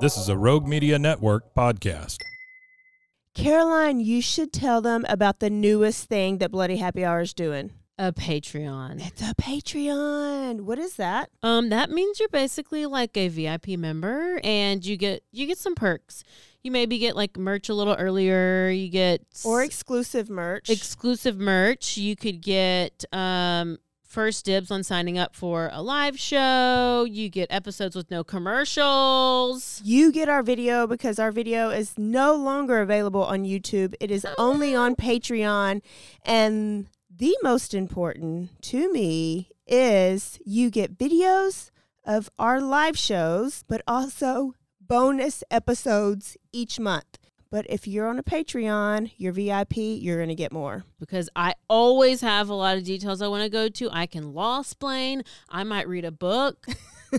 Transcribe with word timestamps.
This 0.00 0.16
is 0.16 0.28
a 0.28 0.36
Rogue 0.36 0.66
Media 0.66 0.98
Network 0.98 1.54
podcast. 1.54 2.18
Caroline, 3.34 4.00
you 4.00 4.20
should 4.20 4.52
tell 4.52 4.80
them 4.80 5.04
about 5.08 5.40
the 5.40 5.50
newest 5.50 6.08
thing 6.08 6.38
that 6.38 6.50
Bloody 6.50 6.76
Happy 6.76 7.04
Hour 7.04 7.20
is 7.20 7.32
doing. 7.34 7.70
A 7.96 8.12
Patreon. 8.12 9.04
It's 9.06 9.22
a 9.22 9.34
Patreon. 9.36 10.62
What 10.62 10.80
is 10.80 10.96
that? 10.96 11.30
Um, 11.44 11.68
that 11.68 11.90
means 11.90 12.18
you're 12.18 12.28
basically 12.28 12.86
like 12.86 13.16
a 13.16 13.28
VIP 13.28 13.68
member, 13.78 14.40
and 14.42 14.84
you 14.84 14.96
get 14.96 15.22
you 15.30 15.46
get 15.46 15.58
some 15.58 15.76
perks. 15.76 16.24
You 16.64 16.72
maybe 16.72 16.98
get 16.98 17.14
like 17.14 17.36
merch 17.36 17.68
a 17.68 17.74
little 17.74 17.94
earlier. 17.94 18.68
You 18.68 18.88
get 18.88 19.22
Or 19.44 19.62
exclusive 19.62 20.28
merch. 20.28 20.70
exclusive 20.70 21.38
merch. 21.38 21.96
You 21.96 22.16
could 22.16 22.40
get 22.40 23.04
um 23.12 23.78
first 24.14 24.44
dibs 24.44 24.70
on 24.70 24.84
signing 24.84 25.18
up 25.18 25.34
for 25.34 25.68
a 25.72 25.82
live 25.82 26.16
show. 26.16 27.04
You 27.10 27.28
get 27.28 27.48
episodes 27.50 27.96
with 27.96 28.12
no 28.12 28.22
commercials. 28.22 29.82
you 29.84 30.12
get 30.12 30.28
our 30.28 30.44
video 30.44 30.86
because 30.86 31.18
our 31.18 31.32
video 31.32 31.70
is 31.70 31.98
no 31.98 32.36
longer 32.36 32.80
available 32.80 33.24
on 33.24 33.42
YouTube. 33.42 33.92
It 33.98 34.12
is 34.12 34.24
only 34.38 34.72
on 34.72 34.94
Patreon. 34.94 35.82
And 36.24 36.86
the 37.10 37.36
most 37.42 37.74
important 37.74 38.62
to 38.62 38.92
me 38.92 39.50
is 39.66 40.38
you 40.44 40.70
get 40.70 40.96
videos 40.96 41.72
of 42.04 42.30
our 42.38 42.60
live 42.60 42.96
shows, 42.96 43.64
but 43.66 43.82
also 43.88 44.54
bonus 44.80 45.42
episodes 45.50 46.36
each 46.52 46.78
month. 46.78 47.18
But 47.54 47.66
if 47.68 47.86
you're 47.86 48.08
on 48.08 48.18
a 48.18 48.24
Patreon, 48.24 49.12
you're 49.16 49.30
VIP, 49.30 49.76
you're 49.76 50.16
going 50.16 50.28
to 50.28 50.34
get 50.34 50.50
more. 50.50 50.82
because 50.98 51.30
I 51.36 51.54
always 51.68 52.20
have 52.20 52.48
a 52.48 52.54
lot 52.54 52.76
of 52.76 52.82
details 52.82 53.22
I 53.22 53.28
want 53.28 53.44
to 53.44 53.48
go 53.48 53.68
to. 53.68 53.88
I 53.92 54.06
can 54.06 54.34
law 54.34 54.58
explain. 54.58 55.22
I 55.48 55.62
might 55.62 55.86
read 55.86 56.04
a 56.04 56.10
book. 56.10 56.66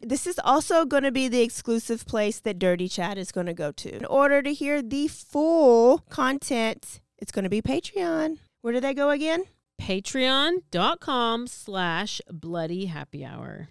This 0.00 0.26
is 0.26 0.38
also 0.44 0.84
going 0.84 1.02
to 1.04 1.10
be 1.10 1.28
the 1.28 1.40
exclusive 1.40 2.06
place 2.06 2.38
that 2.40 2.58
Dirty 2.58 2.88
Chat 2.88 3.16
is 3.16 3.32
going 3.32 3.46
to 3.46 3.54
go 3.54 3.72
to. 3.72 3.96
In 3.96 4.04
order 4.04 4.42
to 4.42 4.52
hear 4.52 4.82
the 4.82 5.08
full 5.08 6.04
content, 6.10 7.00
it's 7.18 7.32
going 7.32 7.44
to 7.44 7.48
be 7.48 7.62
Patreon. 7.62 8.36
Where 8.60 8.74
do 8.74 8.80
they 8.80 8.92
go 8.92 9.08
again? 9.08 9.44
Patreon.com 9.80 11.46
slash 11.46 12.20
bloody 12.30 12.84
happy 12.84 13.24
hour. 13.24 13.70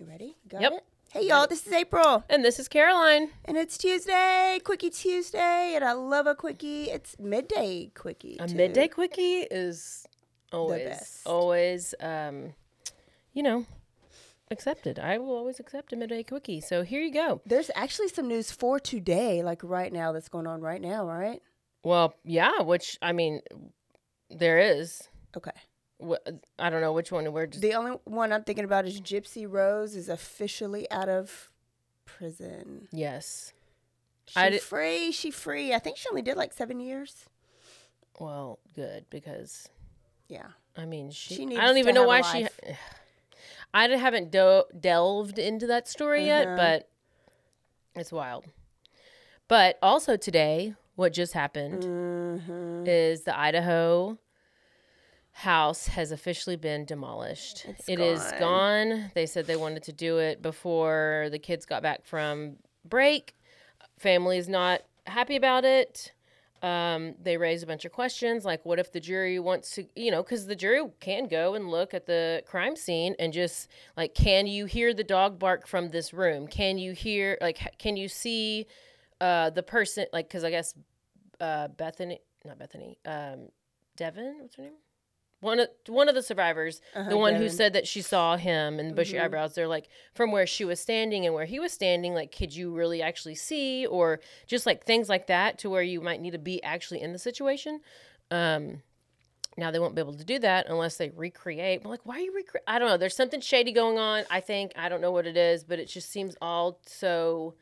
You 0.00 0.06
ready? 0.06 0.34
Got 0.48 0.62
Yep. 0.62 0.72
it? 0.72 0.84
Hey 1.10 1.26
y'all, 1.28 1.46
this 1.46 1.66
is 1.66 1.72
April. 1.74 2.24
And 2.30 2.42
this 2.42 2.58
is 2.58 2.68
Caroline. 2.68 3.28
And 3.44 3.58
it's 3.58 3.76
Tuesday, 3.76 4.58
Quickie 4.64 4.88
Tuesday, 4.88 5.74
and 5.74 5.84
I 5.84 5.92
love 5.92 6.26
a 6.26 6.34
quickie. 6.34 6.84
It's 6.84 7.18
midday 7.18 7.90
quickie. 7.94 8.38
A 8.40 8.48
too. 8.48 8.54
midday 8.54 8.88
quickie 8.88 9.40
is 9.50 10.06
always 10.52 11.20
always 11.26 11.94
um 12.00 12.54
you 13.34 13.42
know 13.42 13.66
accepted. 14.50 14.98
I 14.98 15.18
will 15.18 15.36
always 15.36 15.60
accept 15.60 15.92
a 15.92 15.96
midday 15.96 16.22
quickie. 16.22 16.62
So 16.62 16.82
here 16.82 17.02
you 17.02 17.12
go. 17.12 17.42
There's 17.44 17.70
actually 17.74 18.08
some 18.08 18.26
news 18.26 18.50
for 18.50 18.80
today, 18.80 19.42
like 19.42 19.62
right 19.62 19.92
now, 19.92 20.12
that's 20.12 20.30
going 20.30 20.46
on 20.46 20.62
right 20.62 20.80
now, 20.80 21.04
right? 21.04 21.42
Well, 21.84 22.14
yeah, 22.24 22.62
which 22.62 22.96
I 23.02 23.12
mean 23.12 23.42
there 24.30 24.58
is. 24.58 25.10
Okay. 25.36 25.50
I 26.58 26.70
don't 26.70 26.80
know 26.80 26.92
which 26.92 27.12
one 27.12 27.30
we're 27.32 27.46
just 27.46 27.60
The 27.62 27.74
only 27.74 27.92
one 28.04 28.32
I'm 28.32 28.42
thinking 28.44 28.64
about 28.64 28.86
is 28.86 29.00
Gypsy 29.00 29.46
Rose 29.50 29.94
is 29.94 30.08
officially 30.08 30.90
out 30.90 31.08
of 31.08 31.50
prison. 32.06 32.88
yes. 32.92 33.52
She 34.26 34.38
I 34.38 34.58
free. 34.58 35.10
She 35.10 35.30
free. 35.32 35.74
I 35.74 35.80
think 35.80 35.96
she 35.96 36.08
only 36.08 36.22
did 36.22 36.36
like 36.36 36.52
seven 36.52 36.78
years. 36.78 37.24
Well, 38.20 38.60
good 38.76 39.06
because 39.10 39.68
Yeah. 40.28 40.46
I 40.76 40.84
mean 40.86 41.10
she, 41.10 41.34
She 41.34 41.56
I 41.56 41.66
don't 41.66 41.78
even 41.78 41.94
know 41.94 42.06
why 42.06 42.22
she 42.22 42.46
I 43.74 43.88
haven't 43.88 44.30
do- 44.30 44.64
delved 44.78 45.38
into 45.38 45.66
that 45.68 45.88
story 45.88 46.30
Uh-huh. 46.30 46.48
yet, 46.50 46.56
but 46.56 46.88
it's 47.94 48.12
wild. 48.12 48.44
But 49.48 49.78
also 49.82 50.16
today, 50.16 50.74
what 50.94 51.12
just 51.12 51.32
happened 51.32 51.82
Mm-hmm. 51.82 52.84
is 52.86 53.22
the 53.24 53.36
Idaho 53.36 54.18
house 55.40 55.86
has 55.88 56.12
officially 56.12 56.56
been 56.56 56.84
demolished. 56.84 57.64
It's 57.66 57.88
It 57.88 57.98
is 57.98 58.20
gone. 58.32 58.40
gone. 58.40 59.10
They 59.14 59.26
said 59.26 59.46
they 59.46 59.56
wanted 59.56 59.82
to 59.84 59.92
do 59.92 60.18
it 60.18 60.42
before 60.42 61.28
the 61.30 61.38
kids 61.38 61.64
got 61.66 61.82
back 61.82 62.04
from 62.04 62.56
break. 62.84 63.34
Family's 63.98 64.48
not 64.48 64.82
happy 65.06 65.36
about 65.36 65.64
it. 65.64 66.12
Um, 66.62 67.14
they 67.22 67.38
raised 67.38 67.64
a 67.64 67.66
bunch 67.66 67.86
of 67.86 67.92
questions 67.92 68.44
like, 68.44 68.66
what 68.66 68.78
if 68.78 68.92
the 68.92 69.00
jury 69.00 69.38
wants 69.38 69.70
to, 69.76 69.86
you 69.96 70.10
know, 70.10 70.22
because 70.22 70.44
the 70.46 70.54
jury 70.54 70.82
can 71.00 71.26
go 71.26 71.54
and 71.54 71.70
look 71.70 71.94
at 71.94 72.04
the 72.04 72.42
crime 72.46 72.76
scene 72.76 73.14
and 73.18 73.32
just 73.32 73.68
like, 73.96 74.14
can 74.14 74.46
you 74.46 74.66
hear 74.66 74.92
the 74.92 75.04
dog 75.04 75.38
bark 75.38 75.66
from 75.66 75.88
this 75.88 76.12
room? 76.12 76.46
Can 76.46 76.76
you 76.76 76.92
hear, 76.92 77.38
like, 77.40 77.58
can 77.78 77.96
you 77.96 78.08
see 78.08 78.66
uh, 79.22 79.48
the 79.48 79.62
person, 79.62 80.04
like, 80.12 80.28
because 80.28 80.44
I 80.44 80.50
guess 80.50 80.74
uh, 81.40 81.68
Bethany, 81.68 82.20
not 82.44 82.58
Bethany, 82.58 82.98
um, 83.06 83.48
Devin, 83.96 84.36
what's 84.40 84.56
her 84.56 84.64
name? 84.64 84.72
One 85.40 85.58
of 85.60 85.68
one 85.88 86.08
of 86.08 86.14
the 86.14 86.22
survivors, 86.22 86.80
Uh-huh, 86.94 87.08
the 87.10 87.16
one 87.16 87.34
who 87.34 87.48
said 87.48 87.72
that 87.72 87.86
she 87.88 88.02
saw 88.02 88.36
him 88.36 88.78
and 88.78 88.94
bushy 88.94 89.16
Mhm. 89.16 89.22
eyebrows. 89.24 89.54
They're 89.54 89.66
like 89.68 89.88
from 90.14 90.32
where 90.32 90.46
she 90.46 90.64
was 90.64 90.80
standing 90.80 91.24
and 91.24 91.34
where 91.34 91.46
he 91.46 91.58
was 91.58 91.72
standing. 91.72 92.12
Like, 92.14 92.30
could 92.30 92.54
you 92.54 92.74
really 92.74 93.00
actually 93.02 93.34
see, 93.36 93.86
or 93.86 94.20
just 94.46 94.66
like 94.66 94.84
things 94.84 95.08
like 95.08 95.26
that, 95.28 95.58
to 95.60 95.70
where 95.70 95.82
you 95.82 96.00
might 96.02 96.20
need 96.20 96.32
to 96.32 96.38
be 96.38 96.62
actually 96.62 97.00
in 97.00 97.12
the 97.12 97.18
situation. 97.18 97.80
Um, 98.30 98.82
now 99.56 99.70
they 99.70 99.78
won't 99.78 99.94
be 99.94 100.00
able 100.00 100.14
to 100.14 100.24
do 100.24 100.38
that 100.38 100.66
unless 100.68 100.96
they 100.96 101.08
recreate. 101.10 101.82
But 101.82 101.88
like, 101.88 102.06
why 102.06 102.16
are 102.16 102.20
you 102.20 102.34
recreate? 102.34 102.64
I 102.66 102.78
don't 102.78 102.88
know. 102.88 102.96
There's 102.98 103.16
something 103.16 103.40
shady 103.40 103.72
going 103.72 103.98
on. 103.98 104.24
I 104.30 104.40
think 104.40 104.72
I 104.76 104.88
don't 104.88 105.00
know 105.00 105.10
what 105.10 105.26
it 105.26 105.36
is, 105.36 105.64
but 105.64 105.78
it 105.78 105.86
just 105.86 106.10
seems 106.10 106.36
all 106.42 106.78
so. 106.86 107.54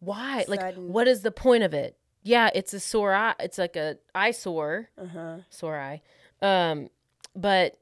Why? 0.00 0.44
Like, 0.46 0.76
what 0.76 1.08
is 1.08 1.22
the 1.22 1.32
point 1.32 1.64
of 1.64 1.74
it? 1.74 1.96
Yeah, 2.22 2.50
it's 2.54 2.72
a 2.74 2.80
sore 2.80 3.14
eye. 3.14 3.34
It's 3.40 3.58
like 3.58 3.76
a 3.76 3.96
eyesore, 4.14 4.90
Uh-huh. 4.98 5.38
sore 5.50 5.78
eye. 5.78 6.02
Um, 6.40 6.88
but 7.38 7.78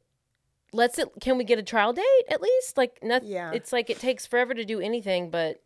let's 0.73 0.99
it. 0.99 1.09
Can 1.21 1.39
we 1.39 1.45
get 1.45 1.59
a 1.59 1.63
trial 1.63 1.93
date 1.93 2.25
at 2.31 2.41
least? 2.41 2.77
Like, 2.77 2.99
nothing. 3.03 3.31
Yeah. 3.31 3.53
It's 3.53 3.73
like 3.73 3.91
it 3.91 3.99
takes 3.99 4.27
forever 4.27 4.55
to 4.55 4.65
do 4.65 4.81
anything, 4.81 5.31
but 5.31 5.63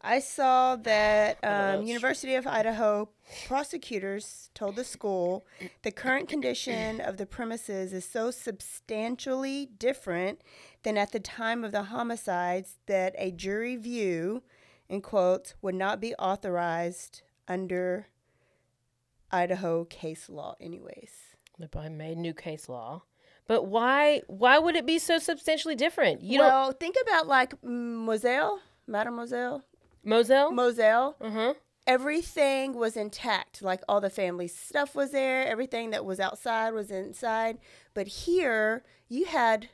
I 0.00 0.20
saw 0.20 0.76
that 0.76 1.38
um, 1.42 1.82
University 1.84 2.34
of 2.34 2.46
Idaho 2.46 3.08
prosecutors 3.46 4.50
told 4.54 4.76
the 4.76 4.84
school 4.84 5.44
the 5.82 5.90
current 5.90 6.28
condition 6.28 7.00
of 7.00 7.16
the 7.16 7.26
premises 7.26 7.92
is 7.92 8.04
so 8.04 8.30
substantially 8.30 9.66
different 9.78 10.40
than 10.84 10.96
at 10.96 11.12
the 11.12 11.20
time 11.20 11.64
of 11.64 11.72
the 11.72 11.84
homicides 11.84 12.76
that 12.86 13.14
a 13.18 13.32
jury 13.32 13.76
view, 13.76 14.42
in 14.88 15.00
quotes, 15.00 15.54
would 15.62 15.74
not 15.74 16.00
be 16.00 16.14
authorized 16.14 17.22
under 17.48 18.08
Idaho 19.30 19.84
case 19.84 20.28
law, 20.28 20.54
anyways. 20.60 21.12
if 21.60 21.76
I 21.76 21.88
made 21.88 22.18
new 22.18 22.32
case 22.34 22.68
law. 22.68 23.02
But 23.48 23.64
why? 23.66 24.22
Why 24.28 24.58
would 24.60 24.76
it 24.76 24.86
be 24.86 24.98
so 25.00 25.18
substantially 25.18 25.74
different? 25.74 26.22
You 26.22 26.38
don't, 26.38 26.46
well, 26.48 26.72
think 26.72 26.94
about 27.02 27.26
like 27.26 27.54
Moselle, 27.64 28.60
Mademoiselle, 28.86 29.64
Moselle. 30.04 30.52
Moselle, 30.52 31.16
Uh 31.20 31.30
huh. 31.30 31.54
everything 31.86 32.74
was 32.74 32.96
intact. 32.96 33.62
Like 33.62 33.82
all 33.88 34.00
the 34.00 34.10
family 34.10 34.46
stuff 34.48 34.94
was 34.94 35.10
there, 35.10 35.46
everything 35.46 35.90
that 35.90 36.04
was 36.04 36.20
outside 36.20 36.72
was 36.74 36.90
inside. 36.90 37.58
But 37.94 38.06
here, 38.06 38.84
you 39.08 39.24
had 39.24 39.68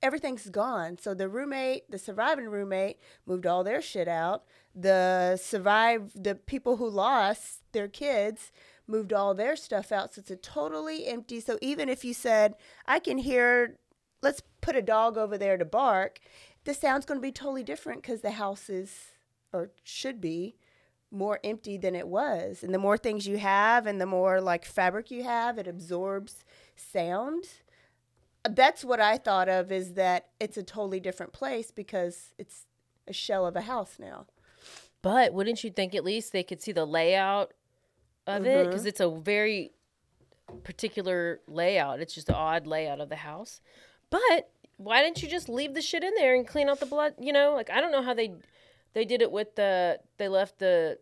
everything's 0.00 0.48
gone. 0.48 0.96
So 0.98 1.12
the 1.12 1.28
roommate, 1.28 1.90
the 1.90 1.98
surviving 1.98 2.48
roommate, 2.48 2.98
moved 3.26 3.46
all 3.46 3.64
their 3.64 3.82
shit 3.82 4.06
out. 4.08 4.44
The 4.74 5.36
survived, 5.36 6.22
the 6.22 6.36
people 6.36 6.76
who 6.76 6.88
lost 6.88 7.62
their 7.72 7.88
kids 7.88 8.52
moved 8.88 9.12
all 9.12 9.34
their 9.34 9.54
stuff 9.54 9.92
out. 9.92 10.14
So 10.14 10.20
it's 10.20 10.30
a 10.30 10.36
totally 10.36 11.06
empty. 11.06 11.40
So 11.40 11.58
even 11.60 11.88
if 11.88 12.04
you 12.04 12.14
said, 12.14 12.54
I 12.86 12.98
can 12.98 13.18
hear, 13.18 13.76
let's 14.22 14.42
put 14.60 14.76
a 14.76 14.82
dog 14.82 15.16
over 15.16 15.36
there 15.36 15.56
to 15.56 15.64
bark, 15.64 16.20
the 16.64 16.74
sound's 16.74 17.06
going 17.06 17.18
to 17.20 17.22
be 17.22 17.32
totally 17.32 17.62
different 17.62 18.02
because 18.02 18.22
the 18.22 18.32
house 18.32 18.68
is, 18.68 18.92
or 19.52 19.70
should 19.84 20.20
be, 20.20 20.56
more 21.10 21.40
empty 21.42 21.76
than 21.76 21.94
it 21.94 22.08
was. 22.08 22.62
And 22.62 22.74
the 22.74 22.78
more 22.78 22.98
things 22.98 23.26
you 23.26 23.38
have 23.38 23.86
and 23.86 24.00
the 24.00 24.06
more 24.06 24.40
like 24.40 24.64
fabric 24.64 25.10
you 25.10 25.24
have, 25.24 25.58
it 25.58 25.66
absorbs 25.66 26.44
sound. 26.76 27.44
That's 28.48 28.84
what 28.84 29.00
I 29.00 29.18
thought 29.18 29.48
of 29.48 29.72
is 29.72 29.94
that 29.94 30.26
it's 30.38 30.56
a 30.56 30.62
totally 30.62 31.00
different 31.00 31.32
place 31.32 31.70
because 31.70 32.34
it's 32.38 32.66
a 33.06 33.12
shell 33.12 33.46
of 33.46 33.56
a 33.56 33.62
house 33.62 33.96
now. 33.98 34.26
But 35.00 35.32
wouldn't 35.32 35.64
you 35.64 35.70
think 35.70 35.94
at 35.94 36.04
least 36.04 36.32
they 36.32 36.42
could 36.42 36.60
see 36.60 36.72
the 36.72 36.84
layout 36.84 37.52
of 38.28 38.46
it? 38.46 38.66
Because 38.66 38.86
it's 38.86 39.00
a 39.00 39.08
very 39.10 39.72
particular 40.64 41.40
layout. 41.46 42.00
It's 42.00 42.14
just 42.14 42.28
an 42.28 42.34
odd 42.34 42.66
layout 42.66 43.00
of 43.00 43.08
the 43.08 43.16
house. 43.16 43.60
But 44.10 44.50
why 44.76 45.02
didn't 45.02 45.22
you 45.22 45.28
just 45.28 45.48
leave 45.48 45.74
the 45.74 45.82
shit 45.82 46.02
in 46.04 46.14
there 46.16 46.34
and 46.34 46.46
clean 46.46 46.68
out 46.68 46.80
the 46.80 46.86
blood? 46.86 47.14
You 47.20 47.32
know, 47.32 47.52
like 47.54 47.70
I 47.70 47.80
don't 47.80 47.92
know 47.92 48.02
how 48.02 48.14
they 48.14 48.34
they 48.94 49.04
did 49.04 49.22
it 49.22 49.30
with 49.32 49.54
the 49.56 50.00
they 50.16 50.28
left 50.28 50.58
the 50.58 50.98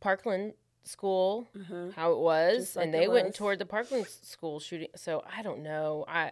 Parkland 0.00 0.54
school 0.86 1.48
how 1.96 2.12
it 2.12 2.18
was 2.18 2.76
like 2.76 2.84
and 2.84 2.92
they 2.92 3.08
went 3.08 3.28
was. 3.28 3.36
toured 3.36 3.58
the 3.58 3.64
Parkland 3.64 4.06
school 4.06 4.60
shooting 4.60 4.88
so 4.94 5.22
I 5.34 5.42
don't 5.42 5.62
know 5.62 6.04
I 6.06 6.30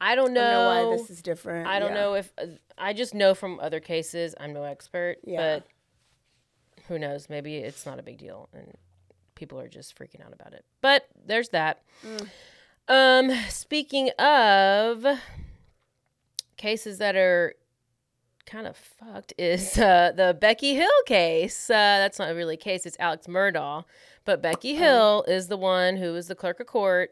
I 0.00 0.14
don't 0.14 0.30
I 0.30 0.32
know, 0.32 0.40
don't 0.40 0.50
know 0.86 0.90
why 0.90 0.96
this 0.96 1.10
is 1.10 1.20
different. 1.20 1.66
I 1.66 1.78
don't 1.78 1.90
Yeah. 1.90 2.00
know 2.00 2.14
if 2.14 2.32
uh, 2.38 2.46
I 2.78 2.94
just 2.94 3.12
know 3.14 3.34
from 3.34 3.60
other 3.60 3.78
cases. 3.78 4.34
I'm 4.40 4.54
no 4.54 4.62
expert, 4.64 5.18
Yeah. 5.22 5.58
but 5.58 5.66
who 6.88 6.98
knows? 6.98 7.28
Maybe 7.28 7.56
it's 7.58 7.84
not 7.84 7.98
a 7.98 8.02
big 8.02 8.16
deal, 8.16 8.48
and 8.54 8.74
people 9.40 9.58
are 9.58 9.68
just 9.68 9.98
freaking 9.98 10.24
out 10.24 10.32
about 10.32 10.52
it. 10.52 10.64
But 10.82 11.08
there's 11.26 11.48
that. 11.48 11.82
Mm. 12.06 12.28
Um, 13.32 13.36
speaking 13.48 14.10
of 14.18 15.04
cases 16.56 16.98
that 16.98 17.16
are 17.16 17.54
kind 18.46 18.66
of 18.66 18.76
fucked, 18.76 19.32
is 19.38 19.78
uh, 19.90 20.12
the 20.14 20.36
Becky 20.38 20.74
Hill 20.74 20.88
case. 21.06 21.70
Uh, 21.70 21.72
that's 21.74 22.18
not 22.18 22.34
really 22.34 22.54
a 22.54 22.58
case; 22.58 22.86
it's 22.86 22.96
Alex 23.00 23.26
Murdaugh. 23.26 23.84
But 24.26 24.42
Becky 24.42 24.74
Uh-huh. 24.76 24.84
Hill 24.84 25.24
is 25.28 25.48
the 25.48 25.56
one 25.56 25.96
who 25.96 26.14
is 26.14 26.28
the 26.28 26.34
clerk 26.34 26.60
of 26.60 26.66
court. 26.66 27.10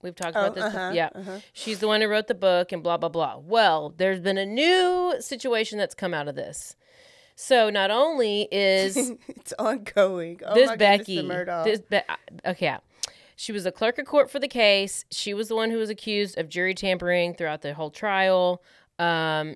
We've 0.00 0.14
talked 0.14 0.36
Oh, 0.36 0.42
about 0.42 0.54
this. 0.54 0.64
uh-huh, 0.64 0.92
yeah. 0.94 1.10
uh-huh. 1.12 1.40
She's 1.52 1.80
the 1.80 1.88
one 1.88 2.00
who 2.00 2.06
wrote 2.06 2.28
the 2.28 2.34
book 2.34 2.70
and 2.70 2.84
blah, 2.84 2.96
blah, 2.96 3.08
blah. 3.08 3.36
Well, 3.38 3.92
there's 3.96 4.20
been 4.20 4.38
a 4.38 4.46
new 4.46 5.16
situation 5.18 5.76
that's 5.76 5.96
come 5.96 6.14
out 6.14 6.28
of 6.28 6.36
this. 6.36 6.76
So 7.40 7.70
not 7.70 7.92
only 7.92 8.48
is 8.50 8.96
it's 9.28 9.52
ongoing. 9.60 10.40
Oh 10.44 10.54
this 10.54 10.70
goodness, 10.70 10.98
Becky, 10.98 11.22
the 11.22 11.62
this 11.64 11.78
Be- 11.78 12.00
okay, 12.44 12.66
yeah. 12.66 12.78
she 13.36 13.52
was 13.52 13.64
a 13.64 13.70
clerk 13.70 13.96
of 13.98 14.06
court 14.06 14.28
for 14.28 14.40
the 14.40 14.48
case. 14.48 15.04
She 15.12 15.34
was 15.34 15.46
the 15.46 15.54
one 15.54 15.70
who 15.70 15.76
was 15.76 15.88
accused 15.88 16.36
of 16.36 16.48
jury 16.48 16.74
tampering 16.74 17.34
throughout 17.34 17.62
the 17.62 17.74
whole 17.74 17.90
trial. 17.90 18.60
Um, 18.98 19.54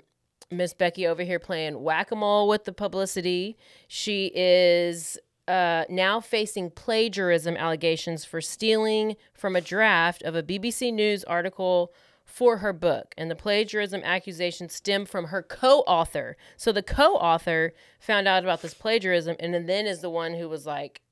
Miss 0.49 0.75
Becky 0.75 1.09
over 1.09 1.25
here 1.25 1.41
playing 1.41 1.83
whack 1.83 2.13
a 2.13 2.15
mole 2.15 2.47
with 2.47 2.67
the 2.67 2.73
publicity. 2.73 3.57
She 3.89 4.31
is 4.33 5.19
uh, 5.49 5.85
now 5.89 6.21
facing 6.21 6.71
plagiarism 6.71 7.57
allegations 7.57 8.25
for 8.25 8.41
stealing 8.41 9.17
from 9.35 9.57
a 9.57 9.61
draft 9.61 10.23
of 10.23 10.37
a 10.37 10.43
BBC 10.45 10.95
News 10.95 11.25
article 11.25 11.93
for 12.33 12.57
her 12.59 12.73
book. 12.73 13.15
And 13.19 13.31
the 13.31 13.37
plagiarism 13.37 14.01
accusations 14.05 14.75
stem 14.75 15.05
from 15.05 15.27
her 15.27 15.43
co 15.43 15.81
author. 15.81 16.37
So 16.57 16.73
the 16.73 16.83
co 16.83 17.15
author 17.17 17.73
found 18.01 18.27
out 18.27 18.43
about 18.43 18.63
this 18.63 18.73
plagiarism 18.75 19.37
and 19.39 19.53
then 19.69 19.87
is 19.87 20.01
the 20.01 20.09
one 20.11 20.35
who 20.35 20.49
was 20.49 20.65
like, 20.65 21.03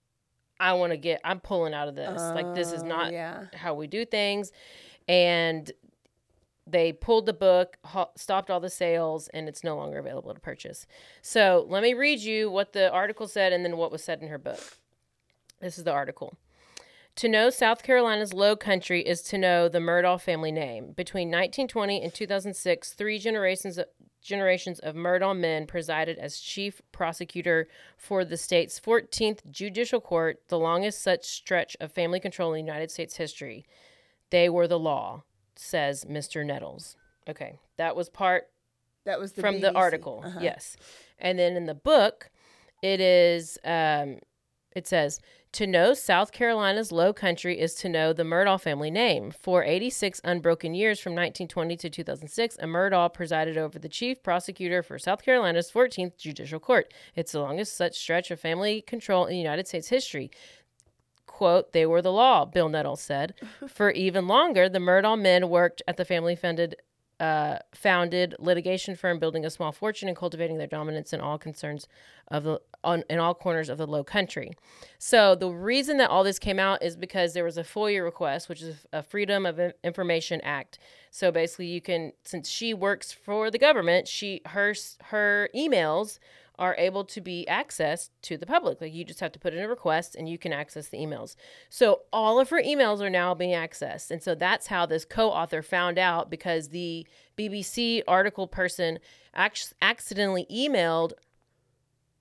I 0.59 0.73
want 0.73 0.93
to 0.93 0.97
get, 0.97 1.21
I'm 1.25 1.41
pulling 1.41 1.75
out 1.75 1.89
of 1.89 1.95
this. 1.95 2.21
like, 2.21 2.55
this 2.55 2.73
is 2.73 2.83
Oh, 2.83 2.87
not 2.87 3.13
yeah. 3.13 3.47
how 3.55 3.75
we 3.75 3.87
do 3.87 4.05
things. 4.05 4.51
And 5.09 5.71
they 6.67 6.93
pulled 6.93 7.27
the 7.27 7.33
book, 7.33 7.77
ho- 7.85 8.11
stopped 8.17 8.51
all 8.51 8.61
the 8.61 8.71
sales, 8.71 9.29
and 9.29 9.49
it's 9.49 9.65
no 9.65 9.77
longer 9.77 9.99
available 9.99 10.33
to 10.33 10.41
purchase. 10.41 10.87
So 11.23 11.67
let 11.69 11.83
me 11.83 11.95
read 11.95 12.21
you 12.21 12.51
what 12.51 12.73
the 12.73 12.91
article 12.91 13.27
said 13.27 13.53
and 13.53 13.65
then 13.65 13.77
what 13.77 13.91
was 13.93 14.05
said 14.05 14.23
in 14.23 14.29
her 14.29 14.39
book. 14.39 14.61
This 15.61 15.77
is 15.79 15.85
the 15.85 15.93
article. 15.93 16.35
To 17.17 17.29
know 17.29 17.51
South 17.51 17.83
Carolina's 17.83 18.33
low 18.33 18.57
country 18.57 19.03
is 19.03 19.21
to 19.23 19.37
know 19.39 19.69
the 19.69 19.79
Murdaugh 19.79 20.21
family 20.21 20.53
name. 20.53 20.93
Between 20.93 21.29
1920 21.29 22.03
and 22.03 22.15
2006, 22.15 22.93
three 22.95 23.19
generations 23.19 23.79
of, 23.79 23.87
generations 24.23 24.79
of 24.79 24.95
Murdaugh 24.95 25.39
men 25.39 25.67
presided 25.67 26.19
as 26.19 26.41
chief 26.41 26.81
prosecutor 26.93 27.69
for 27.97 28.25
the 28.25 28.37
state's 28.37 28.81
14th 28.81 29.51
judicial 29.51 30.01
court, 30.01 30.41
the 30.49 30.59
longest 30.59 31.03
such 31.03 31.27
stretch 31.27 31.77
of 31.81 31.93
family 31.93 32.21
control 32.21 32.55
in 32.55 32.65
United 32.65 32.91
States 32.91 33.17
history. 33.17 33.67
They 34.31 34.49
were 34.49 34.69
the 34.69 34.79
law, 34.79 35.25
says 35.57 36.05
Mr. 36.05 36.45
Nettles. 36.47 36.97
Okay, 37.29 37.59
that 37.77 37.97
was 37.97 38.09
part 38.09 38.49
That 39.05 39.21
was 39.21 39.33
the 39.33 39.43
from 39.43 39.61
the 39.61 39.73
article. 39.75 40.23
Uh-huh. 40.25 40.41
Yes. 40.43 40.77
And 41.19 41.39
then 41.39 41.57
in 41.57 41.67
the 41.67 41.75
book, 41.75 42.31
it 42.83 43.01
is 43.01 43.59
um 43.65 44.21
it 44.73 44.87
says 44.87 45.21
to 45.53 45.67
know 45.67 45.95
South 45.95 46.31
Carolina's 46.31 46.93
low 46.93 47.13
country 47.13 47.59
is 47.59 47.75
to 47.75 47.89
know 47.89 48.13
the 48.13 48.23
Murdaugh 48.23 48.61
family 48.61 48.91
name. 48.91 49.33
For 49.33 49.65
86 49.65 50.21
unbroken 50.23 50.75
years 50.75 51.01
from 51.01 51.13
1920 51.13 51.77
to 51.79 51.91
2006, 51.91 52.57
a 52.57 52.67
Murdaugh 52.67 53.13
presided 53.13 53.59
over 53.59 53.79
the 53.79 53.89
chief 53.89 54.23
prosecutor 54.23 54.83
for 54.83 54.99
South 54.99 55.25
Carolina's 55.25 55.71
14th 55.71 56.17
Judicial 56.17 56.61
Court. 56.61 56.93
It's 57.17 57.33
the 57.33 57.41
longest 57.41 57.77
such 57.77 57.99
stretch 57.99 58.31
of 58.31 58.39
family 58.39 58.81
control 58.83 59.27
in 59.27 59.37
United 59.37 59.67
States 59.67 59.89
history 59.89 60.31
quote, 61.41 61.73
they 61.73 61.87
were 61.87 62.03
the 62.03 62.13
law, 62.13 62.45
Bill 62.45 62.69
Nettles 62.69 63.01
said. 63.01 63.33
For 63.67 63.91
even 63.93 64.27
longer, 64.27 64.69
the 64.69 64.79
Murdaugh 64.79 65.19
men 65.19 65.49
worked 65.49 65.81
at 65.89 65.97
the 65.97 66.05
family 66.05 66.37
funded 66.37 66.77
uh, 67.21 67.59
founded 67.73 68.35
litigation 68.39 68.97
firm, 68.97 69.19
building 69.19 69.45
a 69.45 69.51
small 69.51 69.73
fortune 69.73 70.09
and 70.09 70.17
cultivating 70.17 70.57
their 70.57 70.67
dominance 70.67 71.13
in 71.13 71.21
all 71.21 71.39
concerns 71.39 71.87
of 72.29 72.45
the 72.45 72.61
on 72.83 73.05
in 73.11 73.19
all 73.19 73.35
corners 73.35 73.69
of 73.69 73.77
the 73.77 73.87
Low 73.87 74.03
Country. 74.03 74.53
So 74.99 75.35
the 75.35 75.51
reason 75.51 75.99
that 75.99 76.09
all 76.09 76.25
this 76.25 76.39
came 76.39 76.59
out 76.59 76.83
is 76.83 76.97
because 76.97 77.35
there 77.35 77.45
was 77.45 77.59
a 77.59 77.63
FOIA 77.63 78.03
request, 78.03 78.49
which 78.49 78.63
is 78.63 78.87
a 78.93 79.03
Freedom 79.03 79.45
of 79.45 79.61
Information 79.85 80.41
Act. 80.41 80.79
So 81.11 81.31
basically, 81.31 81.67
you 81.67 81.83
can 81.83 82.13
since 82.25 82.49
she 82.49 82.73
works 82.73 83.13
for 83.13 83.51
the 83.51 83.59
government, 83.59 84.09
she 84.09 84.41
her 84.47 84.75
her 85.05 85.51
emails 85.55 86.19
are 86.61 86.77
able 86.77 87.05
to 87.07 87.23
be 87.23 87.47
accessed 87.49 88.11
to 88.21 88.37
the 88.37 88.45
public. 88.45 88.83
Like 88.83 88.93
you 88.93 89.03
just 89.03 89.21
have 89.21 89.33
to 89.33 89.39
put 89.39 89.55
in 89.55 89.61
a 89.61 89.69
request 89.69 90.15
and 90.15 90.29
you 90.29 90.37
can 90.37 90.53
access 90.53 90.89
the 90.89 90.99
emails. 90.99 91.35
So 91.71 92.03
all 92.13 92.39
of 92.39 92.51
her 92.51 92.63
emails 92.63 93.01
are 93.01 93.09
now 93.09 93.35
being 93.35 93.55
accessed. 93.55 94.11
And 94.11 94.23
so 94.23 94.35
that's 94.35 94.67
how 94.67 94.85
this 94.85 95.07
co-author 95.07 95.63
found 95.63 95.99
out 95.99 96.31
because 96.31 96.69
the 96.69 97.07
BBC 97.37 98.03
article 98.07 98.47
person 98.47 98.99
ac- 99.35 99.75
accidentally 99.81 100.47
emailed 100.53 101.13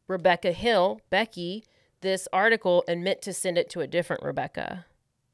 Rebecca 0.08 0.54
Hill, 0.54 1.02
Becky, 1.10 1.66
this 2.00 2.26
article 2.32 2.86
and 2.88 3.04
meant 3.04 3.22
to 3.24 3.34
send 3.34 3.58
it 3.58 3.70
to 3.72 3.82
a 3.82 3.88
different 3.88 4.24
Rebecca 4.24 4.86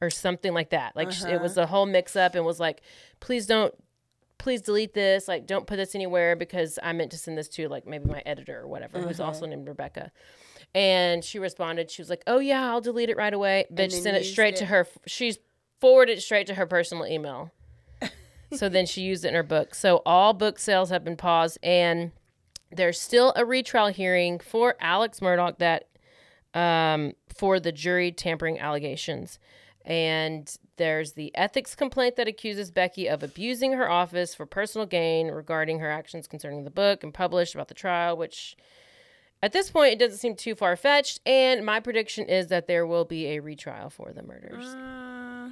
or 0.01 0.09
something 0.09 0.51
like 0.53 0.71
that. 0.71 0.95
Like 0.95 1.11
sh 1.11 1.23
it 1.25 1.39
was 1.39 1.59
uh-huh. 1.59 1.65
a 1.65 1.67
whole 1.67 1.85
mix 1.85 2.15
up 2.15 2.33
and 2.33 2.43
was 2.43 2.59
like, 2.59 2.81
please 3.19 3.45
don't 3.45 3.73
please 4.37 4.61
delete 4.61 4.93
this. 4.93 5.27
Like, 5.27 5.47
don't 5.47 5.67
put 5.67 5.77
this 5.77 5.95
anywhere 5.95 6.35
because 6.35 6.77
I 6.81 6.93
meant 6.93 7.11
to 7.11 7.17
send 7.17 7.37
this 7.37 7.47
to 7.49 7.67
like 7.67 7.85
maybe 7.85 8.09
my 8.09 8.21
editor 8.25 8.59
or 8.61 8.67
whatever, 8.67 8.99
who's 9.01 9.19
also 9.19 9.45
named 9.45 9.67
Rebecca. 9.67 10.11
And 10.73 11.23
she 11.23 11.39
responded. 11.39 11.89
She 11.89 12.01
was 12.01 12.09
like, 12.09 12.23
"Oh 12.27 12.39
yeah, 12.39 12.69
I'll 12.69 12.81
delete 12.81 13.09
it 13.09 13.17
right 13.17 13.33
away." 13.33 13.65
Bitch, 13.73 13.91
sent 13.91 14.17
it 14.17 14.25
straight 14.25 14.55
to 14.57 14.65
her. 14.65 14.87
She's 15.07 15.37
forwarded 15.79 16.17
it 16.17 16.21
straight 16.21 16.47
to 16.47 16.55
her 16.55 16.65
personal 16.65 17.05
email. 17.05 17.51
so 18.53 18.67
then 18.69 18.85
she 18.85 19.01
used 19.01 19.23
it 19.23 19.29
in 19.29 19.33
her 19.35 19.43
book. 19.43 19.73
So 19.73 20.01
all 20.05 20.33
book 20.33 20.59
sales 20.59 20.89
have 20.89 21.03
been 21.03 21.15
paused, 21.15 21.57
and 21.63 22.11
there's 22.71 22.99
still 22.99 23.33
a 23.35 23.45
retrial 23.45 23.87
hearing 23.87 24.39
for 24.39 24.75
Alex 24.81 25.19
Murdaugh 25.21 25.57
that 25.59 25.87
um, 26.53 27.13
for 27.33 27.59
the 27.59 27.71
jury 27.71 28.11
tampering 28.11 28.59
allegations. 28.59 29.39
And 29.85 30.53
there's 30.77 31.13
the 31.13 31.35
ethics 31.35 31.75
complaint 31.75 32.15
that 32.15 32.27
accuses 32.27 32.71
Becky 32.71 33.07
of 33.07 33.23
abusing 33.23 33.73
her 33.73 33.89
office 33.89 34.35
for 34.35 34.45
personal 34.45 34.85
gain 34.85 35.27
regarding 35.27 35.79
her 35.79 35.89
actions 35.89 36.27
concerning 36.27 36.63
the 36.63 36.69
book 36.69 37.03
and 37.03 37.13
published 37.13 37.55
about 37.55 37.67
the 37.67 37.73
trial, 37.73 38.17
which 38.17 38.55
at 39.41 39.53
this 39.53 39.69
point 39.69 39.93
it 39.93 39.99
doesn't 39.99 40.17
seem 40.17 40.35
too 40.35 40.55
far 40.55 40.75
fetched. 40.75 41.19
And 41.25 41.65
my 41.65 41.79
prediction 41.79 42.25
is 42.25 42.47
that 42.47 42.67
there 42.67 42.85
will 42.85 43.05
be 43.05 43.27
a 43.27 43.39
retrial 43.39 43.89
for 43.89 44.11
the 44.13 44.23
murders. 44.23 44.65
Uh, 44.65 45.49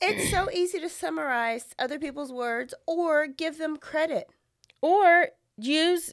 it's 0.00 0.30
so 0.30 0.50
easy 0.54 0.78
to 0.80 0.88
summarize 0.88 1.74
other 1.78 1.98
people's 1.98 2.32
words 2.32 2.74
or 2.86 3.26
give 3.26 3.58
them 3.58 3.76
credit. 3.76 4.28
Or 4.80 5.28
use 5.56 6.12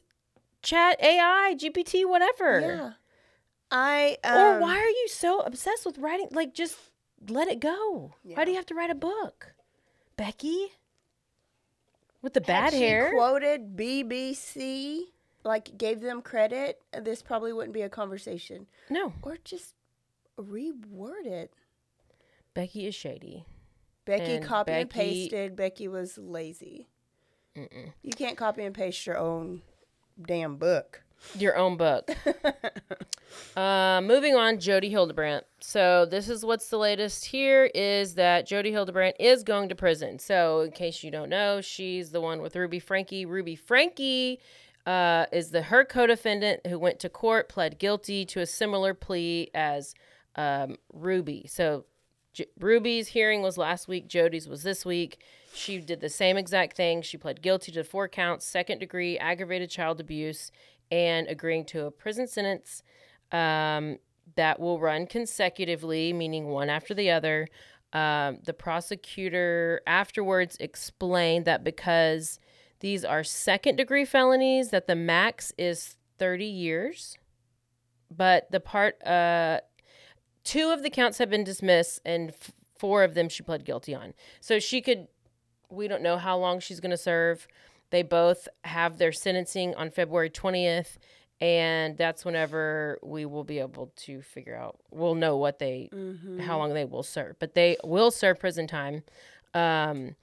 chat 0.62 1.02
AI, 1.02 1.54
GPT, 1.58 2.08
whatever. 2.08 2.60
Yeah. 2.60 2.90
I 3.72 4.16
um, 4.24 4.36
or 4.36 4.60
why 4.60 4.78
are 4.78 4.88
you 4.88 5.06
so 5.08 5.40
obsessed 5.40 5.86
with 5.86 5.98
writing? 5.98 6.28
Like, 6.32 6.54
just 6.54 6.76
let 7.28 7.48
it 7.48 7.60
go. 7.60 8.14
Why 8.22 8.44
do 8.44 8.50
you 8.50 8.56
have 8.56 8.66
to 8.66 8.74
write 8.74 8.90
a 8.90 8.94
book, 8.94 9.54
Becky? 10.16 10.72
With 12.22 12.34
the 12.34 12.40
bad 12.40 12.72
she 12.72 12.80
hair. 12.80 13.12
quoted 13.12 13.76
BBC, 13.76 15.00
like 15.42 15.76
gave 15.78 16.00
them 16.00 16.20
credit, 16.20 16.82
this 17.02 17.22
probably 17.22 17.52
wouldn't 17.52 17.72
be 17.72 17.82
a 17.82 17.88
conversation. 17.88 18.66
no, 18.90 19.14
Or 19.22 19.38
just 19.42 19.74
reword 20.38 21.24
it. 21.24 21.52
Becky 22.52 22.86
is 22.86 22.94
shady. 22.94 23.46
Becky 24.04 24.36
And 24.36 24.44
copy 24.44 24.72
and 24.72 24.90
pasted. 24.90 25.56
Becky 25.56 25.88
was 25.88 26.18
lazy. 26.18 26.88
You 27.54 28.12
can't 28.16 28.36
copy 28.36 28.64
and 28.64 28.74
paste 28.74 29.06
your 29.06 29.16
own 29.18 29.62
damn 30.20 30.56
book. 30.56 31.02
Your 31.38 31.56
own 31.56 31.76
book. 31.76 32.10
uh, 33.56 34.00
moving 34.02 34.34
on, 34.34 34.58
Jodi 34.58 34.90
Hildebrandt. 34.90 35.44
So 35.60 36.06
this 36.06 36.28
is 36.28 36.44
what's 36.44 36.68
the 36.68 36.78
latest 36.78 37.26
here 37.26 37.70
is 37.74 38.14
that 38.14 38.46
Jodi 38.46 38.72
Hildebrandt 38.72 39.16
is 39.20 39.42
going 39.42 39.68
to 39.68 39.74
prison. 39.74 40.18
So 40.18 40.60
in 40.60 40.72
case 40.72 41.04
you 41.04 41.10
don't 41.10 41.28
know, 41.28 41.60
she's 41.60 42.10
the 42.10 42.20
one 42.20 42.42
with 42.42 42.56
Ruby 42.56 42.80
Franke. 42.80 43.26
Ruby 43.26 43.54
Franke 43.54 44.38
uh, 44.86 45.26
is 45.32 45.50
the 45.50 45.62
her 45.62 45.84
co-defendant 45.84 46.66
who 46.66 46.78
went 46.78 46.98
to 47.00 47.08
court, 47.08 47.48
pled 47.48 47.78
guilty 47.78 48.24
to 48.26 48.40
a 48.40 48.46
similar 48.46 48.94
plea 48.94 49.50
as 49.54 49.94
um, 50.36 50.76
Ruby. 50.92 51.46
So 51.48 51.84
J- 52.32 52.46
Ruby's 52.58 53.08
hearing 53.08 53.42
was 53.42 53.58
last 53.58 53.88
week. 53.88 54.08
Jodi's 54.08 54.48
was 54.48 54.62
this 54.62 54.84
week. 54.84 55.20
She 55.52 55.78
did 55.78 56.00
the 56.00 56.08
same 56.08 56.36
exact 56.36 56.76
thing. 56.76 57.02
She 57.02 57.16
pled 57.16 57.42
guilty 57.42 57.72
to 57.72 57.84
four 57.84 58.08
counts, 58.08 58.46
second 58.46 58.78
degree 58.78 59.18
aggravated 59.18 59.70
child 59.70 60.00
abuse, 60.00 60.50
and 60.90 61.26
agreeing 61.28 61.64
to 61.66 61.86
a 61.86 61.90
prison 61.90 62.26
sentence 62.26 62.82
um, 63.32 63.98
that 64.36 64.58
will 64.58 64.80
run 64.80 65.06
consecutively, 65.06 66.12
meaning 66.12 66.46
one 66.46 66.68
after 66.68 66.94
the 66.94 67.10
other. 67.10 67.48
Um, 67.92 68.38
the 68.44 68.52
prosecutor 68.52 69.80
afterwards 69.86 70.56
explained 70.60 71.44
that 71.46 71.64
because 71.64 72.38
these 72.80 73.04
are 73.04 73.24
second 73.24 73.76
degree 73.76 74.04
felonies, 74.04 74.70
that 74.70 74.86
the 74.86 74.96
max 74.96 75.52
is 75.58 75.96
30 76.18 76.44
years. 76.44 77.18
But 78.10 78.50
the 78.50 78.60
part, 78.60 79.04
uh, 79.06 79.60
two 80.44 80.70
of 80.70 80.82
the 80.82 80.90
counts 80.90 81.18
have 81.18 81.30
been 81.30 81.44
dismissed, 81.44 82.00
and 82.04 82.30
f- 82.30 82.52
four 82.78 83.04
of 83.04 83.14
them 83.14 83.28
she 83.28 83.42
pled 83.42 83.64
guilty 83.64 83.94
on. 83.94 84.14
So 84.40 84.58
she 84.58 84.80
could, 84.80 85.08
we 85.68 85.88
don't 85.88 86.02
know 86.02 86.16
how 86.16 86.36
long 86.38 86.60
she's 86.60 86.80
going 86.80 86.90
to 86.90 86.96
serve. 86.96 87.46
They 87.90 88.02
both 88.02 88.48
have 88.64 88.98
their 88.98 89.12
sentencing 89.12 89.74
on 89.74 89.90
February 89.90 90.30
20th, 90.30 90.96
and 91.40 91.96
that's 91.96 92.24
whenever 92.24 92.98
we 93.02 93.24
will 93.24 93.44
be 93.44 93.58
able 93.58 93.92
to 93.96 94.22
figure 94.22 94.54
out, 94.56 94.78
we'll 94.90 95.14
know 95.14 95.36
what 95.36 95.58
they, 95.58 95.88
how 96.42 96.58
long 96.58 96.74
they 96.74 96.84
will 96.84 97.02
serve. 97.02 97.36
But 97.38 97.54
they 97.54 97.76
will 97.82 98.10
serve 98.10 98.38
prison 98.38 98.66
time. 98.66 99.02
Um, 99.54 100.16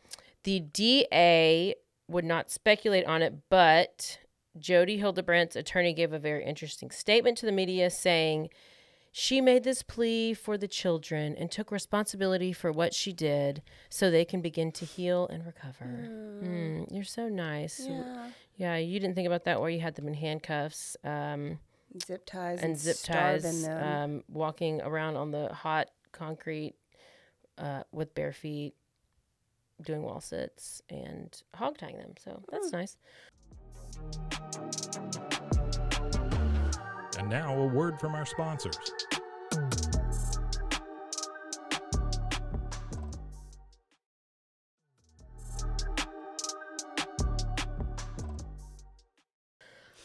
the 0.44 0.60
DA 0.62 1.76
would 2.08 2.24
not 2.24 2.50
speculate 2.52 3.06
on 3.06 3.22
it, 3.22 3.34
but 3.50 4.20
Jodi 4.58 4.98
Hildebrandt's 4.98 5.56
attorney 5.56 5.94
gave 5.94 6.14
a 6.14 6.20
very 6.20 6.46
interesting 6.46 6.90
statement 6.92 7.38
to 7.40 7.46
the 7.46 7.52
media 7.52 7.90
saying, 7.90 8.50
she 9.12 9.42
made 9.42 9.64
this 9.64 9.82
plea 9.84 10.34
for 10.34 10.58
the 10.58 10.68
children 10.68 11.36
and 11.38 11.50
took 11.50 11.72
responsibility 11.72 12.54
for 12.54 12.72
what 12.72 12.94
she 12.94 13.14
did 13.14 13.62
so 13.90 14.12
they 14.12 14.26
can 14.26 14.42
begin 14.42 14.72
to 14.74 14.86
heal 14.86 15.28
and 15.28 15.46
recover. 15.46 15.86
Mm, 16.44 16.88
you're 16.92 17.04
so 17.04 17.28
nice. 17.30 17.86
Yeah. 17.88 18.30
Yeah, 18.58 18.78
you 18.78 19.00
didn't 19.00 19.16
think 19.16 19.28
about 19.28 19.44
that 19.46 19.60
while 19.60 19.70
you 19.70 19.80
had 19.80 19.96
them 19.96 20.08
in 20.08 20.16
handcuffs 20.16 20.98
um, 21.04 21.60
Zip 22.06 22.26
ties 22.26 22.60
and, 22.60 22.72
and 22.72 22.78
zip 22.78 22.98
ties, 23.04 23.66
um, 23.66 24.24
walking 24.28 24.82
around 24.82 25.16
on 25.16 25.32
the 25.32 25.54
hot 25.54 25.90
concrete 26.12 26.74
uh, 27.58 27.84
with 27.92 28.14
bare 28.14 28.34
feet, 28.34 28.76
doing 29.84 30.02
wall 30.02 30.22
sits 30.22 30.82
and 30.90 31.42
hog 31.56 31.78
tying 31.78 31.98
them. 31.98 32.14
So 32.20 32.42
that's 32.52 32.72
nice. 32.72 32.98
And 37.18 37.30
now 37.30 37.60
a 37.60 37.66
word 37.66 38.00
from 38.00 38.14
our 38.14 38.26
sponsors. 38.26 38.78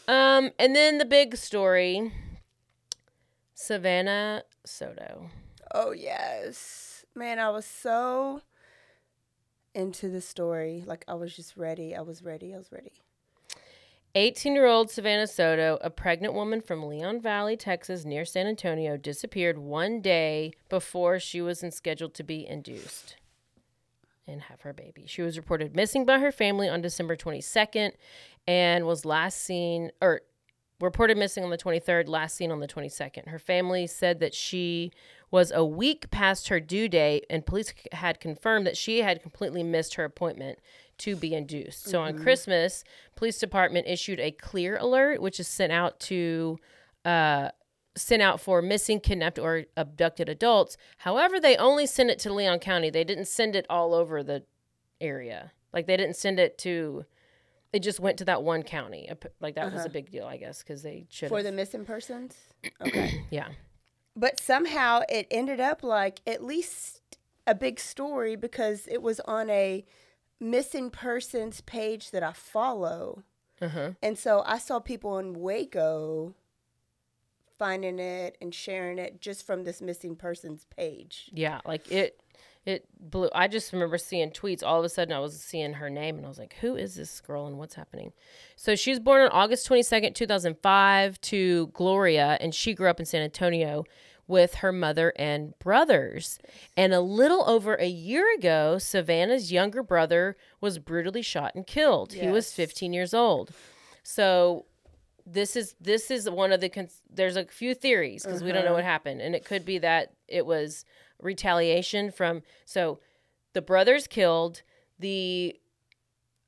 Um, 0.07 0.51
and 0.59 0.75
then 0.75 0.97
the 0.97 1.05
big 1.05 1.37
story 1.37 2.11
Savannah 3.53 4.43
Soto. 4.65 5.29
Oh 5.73 5.91
yes, 5.91 7.05
man! 7.15 7.39
I 7.39 7.49
was 7.49 7.65
so 7.65 8.41
into 9.73 10.09
the 10.09 10.21
story. 10.21 10.83
Like 10.85 11.05
I 11.07 11.13
was 11.13 11.35
just 11.35 11.55
ready. 11.55 11.95
I 11.95 12.01
was 12.01 12.23
ready. 12.23 12.53
I 12.53 12.57
was 12.57 12.71
ready. 12.71 12.91
18 14.15 14.53
year 14.53 14.67
old 14.67 14.91
Savannah 14.91 15.25
Soto, 15.25 15.79
a 15.81 15.89
pregnant 15.89 16.35
woman 16.35 16.61
from 16.61 16.83
Leon 16.83 17.19
Valley, 17.19 17.57
Texas, 17.57 18.05
near 18.05 18.25
San 18.25 18.45
Antonio, 18.45 18.95
disappeared 18.95 19.57
one 19.57 20.01
day 20.01 20.53
before 20.69 21.19
she 21.19 21.41
was 21.41 21.63
scheduled 21.71 22.13
to 22.13 22.23
be 22.23 22.45
induced 22.47 23.15
and 24.27 24.43
have 24.43 24.61
her 24.61 24.71
baby. 24.71 25.05
She 25.07 25.23
was 25.23 25.35
reported 25.35 25.75
missing 25.75 26.05
by 26.05 26.19
her 26.19 26.31
family 26.31 26.69
on 26.69 26.81
December 26.81 27.15
22nd 27.15 27.93
and 28.47 28.85
was 28.85 29.03
last 29.03 29.41
seen, 29.41 29.89
or 29.99 30.21
reported 30.79 31.17
missing 31.17 31.43
on 31.43 31.49
the 31.49 31.57
23rd, 31.57 32.07
last 32.07 32.35
seen 32.35 32.51
on 32.51 32.59
the 32.59 32.67
22nd. 32.67 33.27
Her 33.27 33.39
family 33.39 33.87
said 33.87 34.19
that 34.19 34.35
she 34.35 34.91
was 35.31 35.51
a 35.51 35.65
week 35.65 36.11
past 36.11 36.49
her 36.49 36.59
due 36.59 36.87
date, 36.87 37.25
and 37.31 37.47
police 37.47 37.73
had 37.91 38.19
confirmed 38.19 38.67
that 38.67 38.77
she 38.77 38.99
had 38.99 39.23
completely 39.23 39.63
missed 39.63 39.95
her 39.95 40.05
appointment 40.05 40.59
to 40.99 41.15
be 41.15 41.33
induced. 41.33 41.85
So 41.85 42.01
on 42.01 42.17
Christmas, 42.17 42.83
police 43.15 43.39
department 43.39 43.87
issued 43.87 44.19
a 44.19 44.31
clear 44.31 44.77
alert, 44.77 45.21
which 45.21 45.39
is 45.39 45.47
sent 45.47 45.71
out 45.71 45.99
to 46.01 46.57
uh, 47.05 47.49
sent 47.95 48.21
out 48.21 48.39
for 48.39 48.61
missing, 48.61 48.99
kidnapped, 48.99 49.37
or 49.37 49.65
abducted 49.77 50.29
adults. 50.29 50.77
However, 50.99 51.39
they 51.39 51.57
only 51.57 51.85
sent 51.85 52.09
it 52.09 52.19
to 52.19 52.33
Leon 52.33 52.59
County. 52.59 52.89
They 52.89 53.03
didn't 53.03 53.27
send 53.27 53.55
it 53.55 53.65
all 53.69 53.93
over 53.93 54.23
the 54.23 54.43
area. 54.99 55.51
Like 55.73 55.87
they 55.87 55.97
didn't 55.97 56.15
send 56.15 56.39
it 56.39 56.57
to. 56.59 57.05
It 57.71 57.79
just 57.81 57.99
went 57.99 58.17
to 58.19 58.25
that 58.25 58.43
one 58.43 58.61
county. 58.61 59.09
Like 59.39 59.55
that 59.55 59.73
was 59.73 59.85
a 59.85 59.89
big 59.89 60.11
deal, 60.11 60.25
I 60.25 60.37
guess, 60.37 60.61
because 60.61 60.83
they 60.83 61.05
should. 61.09 61.29
For 61.29 61.41
the 61.41 61.51
missing 61.51 61.85
persons. 61.85 62.35
Okay. 62.81 63.25
yeah. 63.29 63.49
but 64.15 64.39
somehow 64.39 65.01
it 65.09 65.27
ended 65.29 65.59
up 65.59 65.83
like 65.83 66.21
at 66.25 66.43
least 66.43 67.01
a 67.45 67.53
big 67.53 67.79
story 67.79 68.35
because 68.35 68.87
it 68.87 69.01
was 69.01 69.19
on 69.21 69.49
a 69.49 69.83
missing 70.39 70.89
persons 70.89 71.61
page 71.61 72.11
that 72.11 72.23
I 72.23 72.33
follow. 72.33 73.23
Uh-huh. 73.61 73.91
And 74.01 74.17
so 74.17 74.43
I 74.45 74.57
saw 74.57 74.79
people 74.79 75.17
in 75.17 75.39
Waco 75.39 76.35
finding 77.57 77.99
it 77.99 78.37
and 78.41 78.53
sharing 78.53 78.97
it 78.97 79.21
just 79.21 79.45
from 79.45 79.63
this 79.63 79.81
missing 79.81 80.15
persons 80.15 80.65
page. 80.75 81.29
Yeah, 81.33 81.61
like 81.65 81.89
it 81.91 82.19
it 82.65 82.85
blew 82.99 83.29
I 83.33 83.47
just 83.47 83.71
remember 83.73 83.97
seeing 83.97 84.31
tweets 84.31 84.63
all 84.63 84.79
of 84.79 84.85
a 84.85 84.89
sudden 84.89 85.13
I 85.13 85.19
was 85.19 85.39
seeing 85.41 85.73
her 85.73 85.89
name 85.89 86.17
and 86.17 86.25
I 86.25 86.29
was 86.29 86.39
like, 86.39 86.55
"Who 86.61 86.75
is 86.75 86.95
this 86.95 87.21
girl 87.21 87.45
and 87.47 87.57
what's 87.57 87.75
happening?" 87.75 88.13
So 88.55 88.75
she 88.75 88.89
was 88.89 88.99
born 88.99 89.21
on 89.21 89.29
August 89.29 89.67
22nd, 89.69 90.15
2005 90.15 91.21
to 91.21 91.67
Gloria 91.67 92.37
and 92.41 92.53
she 92.53 92.73
grew 92.73 92.89
up 92.89 92.99
in 92.99 93.05
San 93.05 93.21
Antonio 93.21 93.85
with 94.27 94.55
her 94.55 94.71
mother 94.71 95.13
and 95.17 95.57
brothers. 95.59 96.39
And 96.77 96.93
a 96.93 97.01
little 97.01 97.47
over 97.47 97.75
a 97.75 97.87
year 97.87 98.25
ago, 98.35 98.77
Savannah's 98.77 99.51
younger 99.51 99.83
brother 99.83 100.37
was 100.61 100.79
brutally 100.79 101.21
shot 101.21 101.55
and 101.55 101.67
killed. 101.67 102.13
He 102.13 102.27
was 102.27 102.53
15 102.53 102.93
years 102.93 103.13
old. 103.13 103.51
So 104.03 104.65
this 105.25 105.55
is 105.55 105.75
this 105.79 106.11
is 106.11 106.29
one 106.29 106.51
of 106.51 106.61
the 106.61 106.69
cons- 106.69 107.01
there's 107.09 107.37
a 107.37 107.45
few 107.45 107.73
theories 107.73 108.23
because 108.23 108.43
we 108.43 108.51
don't 108.51 108.65
know 108.65 108.73
what 108.73 108.81
uh-huh. 108.81 108.89
happened 108.89 109.21
and 109.21 109.35
it 109.35 109.45
could 109.45 109.63
be 109.63 109.77
that 109.77 110.13
it 110.27 110.45
was 110.45 110.83
retaliation 111.21 112.11
from 112.11 112.41
so 112.65 112.99
the 113.53 113.61
brothers 113.61 114.05
killed 114.07 114.61
the 114.99 115.55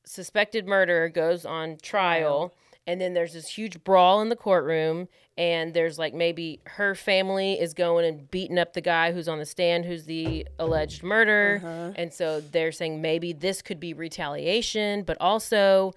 suspected 0.05 0.67
murderer 0.67 1.07
goes 1.07 1.45
on 1.45 1.77
trial 1.81 2.53
and 2.87 3.01
then 3.01 3.13
there's 3.13 3.33
this 3.33 3.47
huge 3.47 3.83
brawl 3.83 4.21
in 4.21 4.29
the 4.29 4.35
courtroom 4.35 5.07
and 5.37 5.73
there's 5.73 5.97
like 5.97 6.13
maybe 6.13 6.59
her 6.65 6.95
family 6.95 7.59
is 7.59 7.73
going 7.73 8.05
and 8.05 8.29
beating 8.29 8.57
up 8.57 8.73
the 8.73 8.81
guy 8.81 9.11
who's 9.11 9.27
on 9.27 9.39
the 9.39 9.45
stand 9.45 9.85
who's 9.85 10.05
the 10.05 10.47
alleged 10.59 11.03
murderer. 11.03 11.61
Uh-huh. 11.63 11.93
And 11.95 12.13
so 12.13 12.41
they're 12.41 12.71
saying 12.71 13.01
maybe 13.01 13.33
this 13.33 13.61
could 13.61 13.79
be 13.79 13.93
retaliation 13.93 15.03
but 15.03 15.17
also 15.19 15.93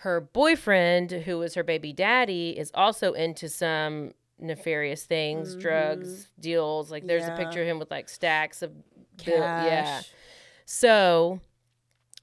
her 0.00 0.20
boyfriend 0.20 1.10
who 1.10 1.38
was 1.38 1.54
her 1.54 1.64
baby 1.64 1.92
daddy 1.92 2.50
is 2.50 2.70
also 2.74 3.12
into 3.12 3.48
some 3.48 4.12
nefarious 4.38 5.04
things 5.04 5.56
mm. 5.56 5.60
drugs 5.60 6.28
deals. 6.38 6.90
Like 6.90 7.06
there's 7.06 7.26
a 7.26 7.36
picture 7.36 7.62
of 7.62 7.66
him 7.66 7.78
with 7.78 7.90
like 7.90 8.08
stacks 8.08 8.60
of 8.62 8.72
bill- 9.24 9.38
yeah. 9.38 10.02
So 10.66 11.40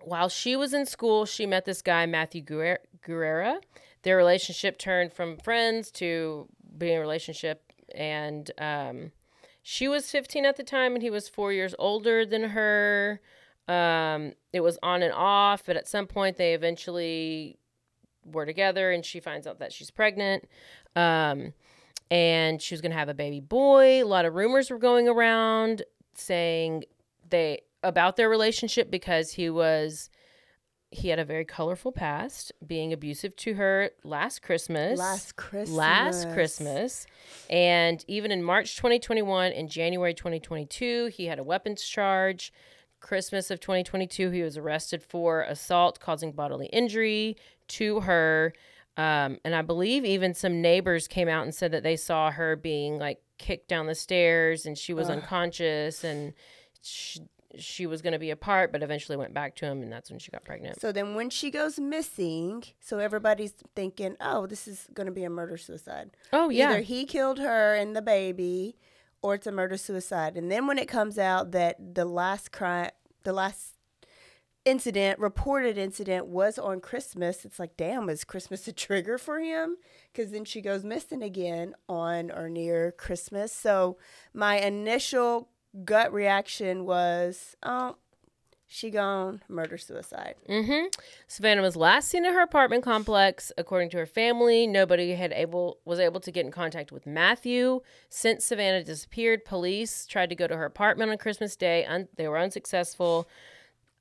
while 0.01 0.29
she 0.29 0.55
was 0.55 0.73
in 0.73 0.85
school, 0.85 1.25
she 1.25 1.45
met 1.45 1.65
this 1.65 1.81
guy, 1.81 2.05
Matthew 2.05 2.41
Guerra. 2.41 2.77
Guerrera. 3.05 3.59
Their 4.03 4.17
relationship 4.17 4.77
turned 4.77 5.13
from 5.13 5.37
friends 5.37 5.91
to 5.91 6.47
being 6.77 6.97
a 6.97 7.01
relationship 7.01 7.73
and 7.93 8.49
um, 8.57 9.11
she 9.61 9.87
was 9.87 10.11
15 10.11 10.45
at 10.45 10.57
the 10.57 10.63
time, 10.63 10.93
and 10.93 11.01
he 11.01 11.09
was 11.09 11.29
four 11.29 11.53
years 11.53 11.73
older 11.79 12.25
than 12.25 12.43
her. 12.49 13.21
Um, 13.67 14.33
it 14.51 14.59
was 14.59 14.77
on 14.83 15.01
and 15.01 15.13
off, 15.13 15.63
but 15.65 15.77
at 15.77 15.87
some 15.87 16.05
point 16.05 16.35
they 16.35 16.53
eventually 16.53 17.57
were 18.25 18.45
together, 18.45 18.91
and 18.91 19.05
she 19.05 19.21
finds 19.21 19.47
out 19.47 19.59
that 19.59 19.71
she's 19.71 19.89
pregnant. 19.89 20.49
Um, 20.97 21.53
and 22.11 22.61
she 22.61 22.73
was 22.73 22.81
going 22.81 22.91
to 22.91 22.97
have 22.97 23.09
a 23.09 23.13
baby 23.13 23.39
boy. 23.39 24.03
A 24.03 24.05
lot 24.05 24.25
of 24.25 24.35
rumors 24.35 24.69
were 24.69 24.77
going 24.77 25.07
around 25.07 25.83
saying 26.13 26.83
they 27.29 27.61
about 27.81 28.17
their 28.17 28.29
relationship 28.29 28.91
because 28.91 29.31
he 29.31 29.49
was 29.49 30.09
he 30.93 31.09
had 31.09 31.19
a 31.19 31.25
very 31.25 31.45
colorful 31.45 31.91
past, 31.91 32.51
being 32.65 32.93
abusive 32.93 33.35
to 33.37 33.55
her 33.55 33.91
last 34.03 34.41
Christmas. 34.41 34.99
Last 34.99 35.35
Christmas. 35.35 35.75
Last 35.75 36.31
Christmas. 36.31 37.07
And 37.49 38.03
even 38.07 38.31
in 38.31 38.43
March 38.43 38.75
2021 38.75 39.51
and 39.51 39.69
January 39.69 40.13
2022, 40.13 41.07
he 41.07 41.25
had 41.25 41.39
a 41.39 41.43
weapons 41.43 41.83
charge. 41.83 42.53
Christmas 42.99 43.51
of 43.51 43.59
2022, 43.59 44.29
he 44.29 44.43
was 44.43 44.57
arrested 44.57 45.03
for 45.03 45.41
assault 45.41 45.99
causing 45.99 46.31
bodily 46.31 46.67
injury 46.67 47.35
to 47.67 48.01
her. 48.01 48.53
Um, 48.95 49.39
and 49.43 49.55
I 49.55 49.61
believe 49.61 50.05
even 50.05 50.33
some 50.33 50.61
neighbors 50.61 51.07
came 51.07 51.27
out 51.27 51.43
and 51.43 51.53
said 51.53 51.71
that 51.71 51.83
they 51.83 51.95
saw 51.95 52.31
her 52.31 52.55
being 52.55 52.99
like 52.99 53.19
kicked 53.37 53.67
down 53.67 53.87
the 53.87 53.95
stairs 53.95 54.65
and 54.65 54.77
she 54.77 54.93
was 54.93 55.09
unconscious 55.09 56.03
and 56.03 56.33
she, 56.81 57.21
she 57.57 57.85
was 57.85 58.01
going 58.01 58.13
to 58.13 58.19
be 58.19 58.31
apart, 58.31 58.71
but 58.71 58.83
eventually 58.83 59.17
went 59.17 59.33
back 59.33 59.55
to 59.57 59.65
him. 59.65 59.81
And 59.81 59.91
that's 59.91 60.09
when 60.09 60.19
she 60.19 60.31
got 60.31 60.43
pregnant. 60.43 60.81
So 60.81 60.91
then 60.91 61.15
when 61.15 61.29
she 61.29 61.51
goes 61.51 61.79
missing, 61.79 62.63
so 62.79 62.99
everybody's 62.99 63.53
thinking, 63.75 64.15
oh, 64.19 64.47
this 64.47 64.67
is 64.67 64.87
going 64.93 65.05
to 65.05 65.11
be 65.11 65.23
a 65.23 65.29
murder 65.29 65.57
suicide. 65.57 66.11
Oh, 66.31 66.49
yeah. 66.49 66.71
Either 66.71 66.81
he 66.81 67.05
killed 67.05 67.39
her 67.39 67.75
and 67.75 67.95
the 67.95 68.01
baby, 68.01 68.75
or 69.21 69.35
it's 69.35 69.47
a 69.47 69.51
murder 69.51 69.77
suicide. 69.77 70.35
And 70.35 70.51
then 70.51 70.67
when 70.67 70.77
it 70.77 70.87
comes 70.87 71.17
out 71.17 71.51
that 71.51 71.95
the 71.95 72.05
last 72.05 72.51
crime, 72.51 72.89
the 73.23 73.33
last 73.33 73.75
incident, 74.65 75.19
reported 75.19 75.77
incident, 75.77 76.25
was 76.25 76.57
on 76.57 76.79
Christmas, 76.79 77.45
it's 77.45 77.59
like, 77.59 77.77
damn, 77.77 78.09
is 78.09 78.23
Christmas 78.23 78.67
a 78.67 78.73
trigger 78.73 79.17
for 79.17 79.39
him? 79.39 79.77
Because 80.11 80.31
then 80.31 80.45
she 80.45 80.61
goes 80.61 80.83
missing 80.83 81.21
again 81.21 81.73
on 81.87 82.31
or 82.31 82.49
near 82.49 82.91
Christmas. 82.91 83.51
So 83.51 83.97
my 84.33 84.59
initial 84.59 85.49
gut 85.85 86.13
reaction 86.13 86.85
was, 86.85 87.55
oh, 87.63 87.95
she 88.73 88.89
gone, 88.89 89.43
murder 89.47 89.77
suicide. 89.77 90.33
Mm-hmm. 90.49 90.87
Savannah 91.27 91.61
was 91.61 91.75
last 91.75 92.07
seen 92.07 92.25
at 92.25 92.33
her 92.33 92.41
apartment 92.41 92.83
complex. 92.83 93.51
According 93.55 93.91
to 93.91 93.97
her 93.97 94.07
family, 94.07 94.65
nobody 94.65 95.13
had 95.13 95.31
able 95.31 95.77
was 95.85 95.99
able 95.99 96.19
to 96.21 96.31
get 96.31 96.43
in 96.43 96.51
contact 96.51 96.91
with 96.91 97.05
Matthew 97.05 97.81
since 98.09 98.45
Savannah 98.45 98.83
disappeared. 98.83 99.45
Police 99.45 100.07
tried 100.07 100.29
to 100.29 100.35
go 100.35 100.47
to 100.47 100.57
her 100.57 100.65
apartment 100.65 101.11
on 101.11 101.19
Christmas 101.19 101.55
Day. 101.55 101.85
Un- 101.85 102.07
they 102.17 102.27
were 102.27 102.39
unsuccessful. 102.39 103.27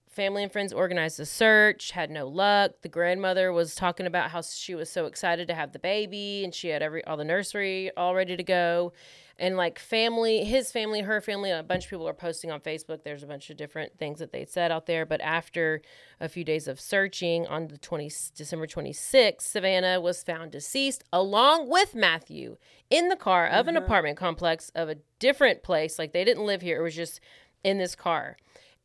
Family 0.09 0.43
and 0.43 0.51
friends 0.51 0.73
organized 0.73 1.21
a 1.21 1.27
search, 1.27 1.91
had 1.91 2.11
no 2.11 2.27
luck. 2.27 2.73
The 2.81 2.89
grandmother 2.89 3.53
was 3.53 3.75
talking 3.75 4.07
about 4.07 4.31
how 4.31 4.41
she 4.41 4.75
was 4.75 4.91
so 4.91 5.05
excited 5.05 5.49
to 5.49 5.55
have 5.55 5.73
the 5.73 5.79
baby 5.79 6.45
and 6.45 6.55
she 6.55 6.69
had 6.69 6.83
every 6.83 7.05
all 7.05 7.19
the 7.19 7.25
nursery 7.25 7.91
all 7.95 8.15
ready 8.15 8.39
to 8.39 8.43
go. 8.43 8.95
And 9.39 9.57
like 9.57 9.79
family, 9.79 10.45
his 10.45 10.71
family, 10.71 11.01
her 11.01 11.21
family, 11.21 11.51
a 11.51 11.63
bunch 11.63 11.85
of 11.85 11.91
people 11.91 12.09
are 12.09 12.15
posting 12.15 12.51
on 12.51 12.61
Facebook. 12.61 13.03
There's 13.03 13.23
a 13.23 13.27
bunch 13.27 13.51
of 13.51 13.57
different 13.57 13.99
things 13.99 14.19
that 14.19 14.33
they 14.33 14.45
said 14.45 14.71
out 14.71 14.87
there. 14.87 15.07
But 15.07 15.21
after 15.21 15.83
a 16.21 16.29
few 16.29 16.45
days 16.45 16.69
of 16.69 16.81
searching 16.81 17.47
on 17.47 17.69
the 17.69 17.79
20, 17.79 18.11
December 18.35 18.67
26th, 18.67 19.41
Savannah 19.41 20.01
was 20.01 20.23
found 20.23 20.53
deceased 20.53 21.05
along 21.13 21.69
with 21.69 21.95
Matthew 21.95 22.57
in 22.91 23.09
the 23.09 23.17
car 23.17 23.47
of 23.47 23.69
an 23.69 23.75
mm-hmm. 23.75 23.85
apartment 23.85 24.17
complex 24.17 24.71
of 24.75 24.89
a 24.89 24.97
different 25.19 25.63
place. 25.63 25.99
Like 25.99 26.13
they 26.13 26.25
didn't 26.25 26.47
live 26.47 26.63
here. 26.63 26.79
It 26.79 26.83
was 26.83 26.97
just 26.97 27.21
in 27.65 27.79
this 27.79 27.95
car. 27.95 28.37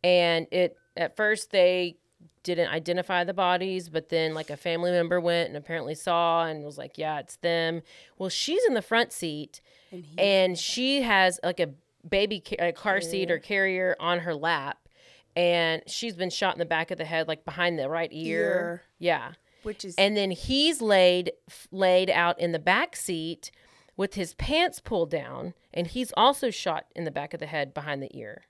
And 0.03 0.47
it 0.51 0.77
at 0.95 1.15
first 1.15 1.51
they 1.51 1.97
didn't 2.43 2.69
identify 2.69 3.23
the 3.23 3.33
bodies, 3.33 3.89
but 3.89 4.09
then 4.09 4.33
like 4.33 4.49
a 4.49 4.57
family 4.57 4.91
member 4.91 5.19
went 5.19 5.49
and 5.49 5.57
apparently 5.57 5.95
saw 5.95 6.45
and 6.45 6.63
was 6.63 6.77
like, 6.77 6.97
"Yeah, 6.97 7.19
it's 7.19 7.35
them." 7.37 7.81
Well, 8.17 8.29
she's 8.29 8.63
in 8.65 8.73
the 8.73 8.81
front 8.81 9.11
seat, 9.11 9.61
and, 10.17 10.57
she 10.57 11.01
has 11.01 11.39
like 11.43 11.59
a 11.59 11.71
baby 12.07 12.41
ca- 12.45 12.67
a 12.69 12.71
car 12.71 13.01
seat 13.01 13.29
or 13.31 13.39
carrier 13.39 13.95
on 13.99 14.19
her 14.19 14.33
lap, 14.33 14.87
and 15.35 15.81
she's 15.87 16.15
been 16.15 16.29
shot 16.29 16.55
in 16.55 16.59
the 16.59 16.65
back 16.65 16.91
of 16.91 16.97
the 16.97 17.05
head, 17.05 17.27
like 17.27 17.45
behind 17.45 17.77
the 17.77 17.89
right 17.89 18.09
ear. 18.11 18.41
Ear. 18.43 18.81
Yeah, 18.99 19.31
Which 19.63 19.83
is 19.85 19.95
and 19.97 20.15
then 20.15 20.31
he's 20.31 20.81
laid 20.81 21.31
f- 21.49 21.67
laid 21.71 22.09
out 22.09 22.39
in 22.39 22.51
the 22.51 22.59
back 22.59 22.95
seat 22.95 23.51
with 23.95 24.13
his 24.13 24.33
pants 24.35 24.79
pulled 24.79 25.09
down, 25.09 25.53
and 25.73 25.87
he's 25.87 26.13
also 26.15 26.49
shot 26.49 26.85
in 26.95 27.03
the 27.03 27.11
back 27.11 27.33
of 27.33 27.39
the 27.39 27.45
head 27.47 27.73
behind 27.73 28.01
the 28.01 28.15
ear. 28.17 28.43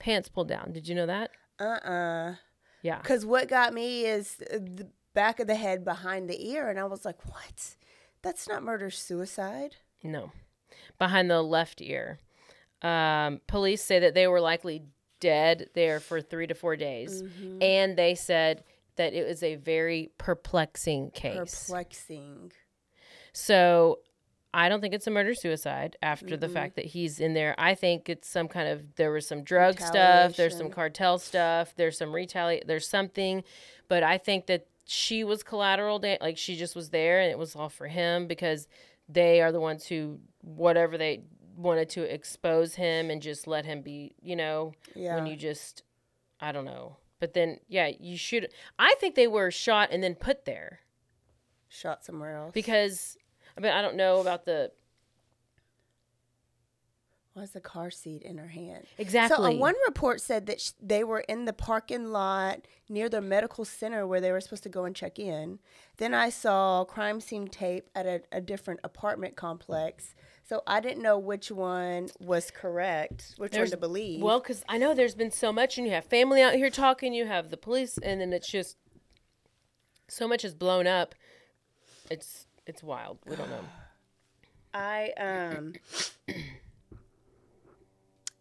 Pants 0.00 0.28
pulled 0.28 0.48
down. 0.48 0.72
Did 0.72 0.88
you 0.88 0.94
know 0.96 1.06
that? 1.06 1.30
uh-uh. 1.60 2.34
Yeah. 2.82 2.98
Because 2.98 3.26
what 3.26 3.46
got 3.48 3.74
me 3.74 4.06
is 4.06 4.36
uh, 4.52 4.54
the 4.56 4.88
back 5.14 5.38
of 5.38 5.46
the 5.46 5.54
head 5.54 5.84
behind 5.84 6.28
the 6.30 6.50
ear, 6.50 6.70
and 6.70 6.78
I 6.80 6.84
was 6.84 7.04
like, 7.04 7.24
"What? 7.26 7.76
That's 8.22 8.48
not 8.48 8.62
murder 8.62 8.88
suicide." 8.90 9.76
No, 10.02 10.32
behind 10.98 11.30
the 11.30 11.42
left 11.42 11.82
ear. 11.82 12.18
Um, 12.80 13.42
police 13.46 13.82
say 13.84 13.98
that 13.98 14.14
they 14.14 14.26
were 14.26 14.40
likely 14.40 14.84
dead 15.20 15.68
there 15.74 16.00
for 16.00 16.22
three 16.22 16.46
to 16.46 16.54
four 16.54 16.74
days, 16.76 17.22
and 17.60 17.98
they 17.98 18.14
said 18.14 18.64
that 18.96 19.12
it 19.12 19.26
was 19.28 19.42
a 19.42 19.56
very 19.56 20.10
perplexing 20.16 21.10
case. 21.10 21.64
Perplexing. 21.66 22.52
so 23.34 23.98
I 24.52 24.68
don't 24.68 24.80
think 24.80 24.94
it's 24.94 25.06
a 25.06 25.10
murder 25.12 25.32
suicide 25.34 25.96
after 26.02 26.36
the 26.36 26.48
fact 26.48 26.74
that 26.76 26.86
he's 26.86 27.20
in 27.20 27.34
there. 27.34 27.54
I 27.56 27.74
think 27.74 28.08
it's 28.08 28.28
some 28.28 28.48
kind 28.48 28.68
of 28.68 28.96
there 28.96 29.12
was 29.12 29.26
some 29.26 29.44
drug 29.44 29.80
stuff, 29.80 30.36
there's 30.36 30.56
some 30.56 30.70
cartel 30.70 31.18
stuff, 31.18 31.72
there's 31.76 31.96
some 31.98 32.12
retaliate, 32.12 32.66
there's 32.66 32.88
something, 32.88 33.44
but 33.88 34.02
I 34.02 34.18
think 34.18 34.46
that 34.46 34.66
she 34.86 35.22
was 35.22 35.44
collateral, 35.44 36.00
da- 36.00 36.18
like 36.20 36.36
she 36.36 36.56
just 36.56 36.74
was 36.74 36.90
there 36.90 37.20
and 37.20 37.30
it 37.30 37.38
was 37.38 37.54
all 37.54 37.68
for 37.68 37.86
him 37.86 38.26
because 38.26 38.66
they 39.08 39.40
are 39.40 39.52
the 39.52 39.60
ones 39.60 39.86
who 39.86 40.18
whatever 40.42 40.98
they 40.98 41.22
wanted 41.56 41.88
to 41.90 42.02
expose 42.12 42.74
him 42.74 43.08
and 43.10 43.22
just 43.22 43.46
let 43.46 43.64
him 43.64 43.82
be, 43.82 44.14
you 44.20 44.34
know, 44.34 44.72
Yeah. 44.96 45.14
when 45.14 45.26
you 45.26 45.36
just 45.36 45.84
I 46.40 46.50
don't 46.52 46.64
know. 46.64 46.96
But 47.20 47.34
then 47.34 47.60
yeah, 47.68 47.90
you 48.00 48.16
should 48.16 48.48
I 48.80 48.94
think 48.98 49.14
they 49.14 49.28
were 49.28 49.50
shot 49.52 49.90
and 49.92 50.02
then 50.02 50.16
put 50.16 50.44
there 50.44 50.80
Shot 51.68 52.04
somewhere 52.04 52.34
else. 52.34 52.52
because 52.52 53.16
Mean 53.60 53.72
I 53.72 53.82
don't 53.82 53.96
know 53.96 54.20
about 54.20 54.44
the 54.44 54.72
is 57.36 57.52
the 57.52 57.60
car 57.60 57.90
seat 57.90 58.20
in 58.22 58.36
her 58.36 58.48
hand? 58.48 58.84
exactly. 58.98 59.36
So 59.36 59.56
uh, 59.56 59.58
one 59.58 59.74
report 59.86 60.20
said 60.20 60.44
that 60.46 60.60
sh- 60.60 60.72
they 60.78 61.02
were 61.04 61.20
in 61.20 61.46
the 61.46 61.54
parking 61.54 62.08
lot 62.12 62.66
near 62.86 63.08
the 63.08 63.22
medical 63.22 63.64
center 63.64 64.06
where 64.06 64.20
they 64.20 64.30
were 64.30 64.42
supposed 64.42 64.62
to 64.64 64.68
go 64.68 64.84
and 64.84 64.94
check 64.94 65.18
in. 65.18 65.58
Then 65.96 66.12
I 66.12 66.28
saw 66.28 66.84
crime 66.84 67.18
scene 67.18 67.48
tape 67.48 67.88
at 67.94 68.04
a, 68.04 68.20
a 68.30 68.42
different 68.42 68.80
apartment 68.84 69.36
complex. 69.36 70.14
So 70.44 70.62
I 70.66 70.80
didn't 70.80 71.02
know 71.02 71.18
which 71.18 71.50
one 71.50 72.08
was 72.18 72.50
correct, 72.50 73.34
which 73.38 73.52
There's- 73.52 73.68
one 73.68 73.70
to 73.70 73.76
believe. 73.78 74.20
Well, 74.20 74.40
because 74.40 74.62
I 74.68 74.76
know 74.76 74.92
there's 74.92 75.14
been 75.14 75.30
so 75.30 75.50
much, 75.50 75.78
and 75.78 75.86
you 75.86 75.94
have 75.94 76.04
family 76.04 76.42
out 76.42 76.54
here 76.54 76.68
talking, 76.70 77.14
you 77.14 77.24
have 77.26 77.48
the 77.50 77.56
police, 77.56 77.96
and 78.02 78.20
then 78.20 78.34
it's 78.34 78.48
just 78.50 78.76
so 80.08 80.28
much 80.28 80.44
is 80.44 80.54
blown 80.54 80.86
up. 80.86 81.14
It's 82.10 82.46
it's 82.70 82.82
wild. 82.82 83.18
We 83.26 83.36
don't 83.36 83.50
know. 83.50 83.64
I 84.74 85.10
um 85.18 85.74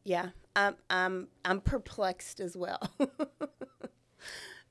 Yeah, 0.03 0.29
I'm 0.55 0.75
I'm 0.89 1.27
I'm 1.43 1.61
perplexed 1.61 2.39
as 2.39 2.55
well. 2.55 2.79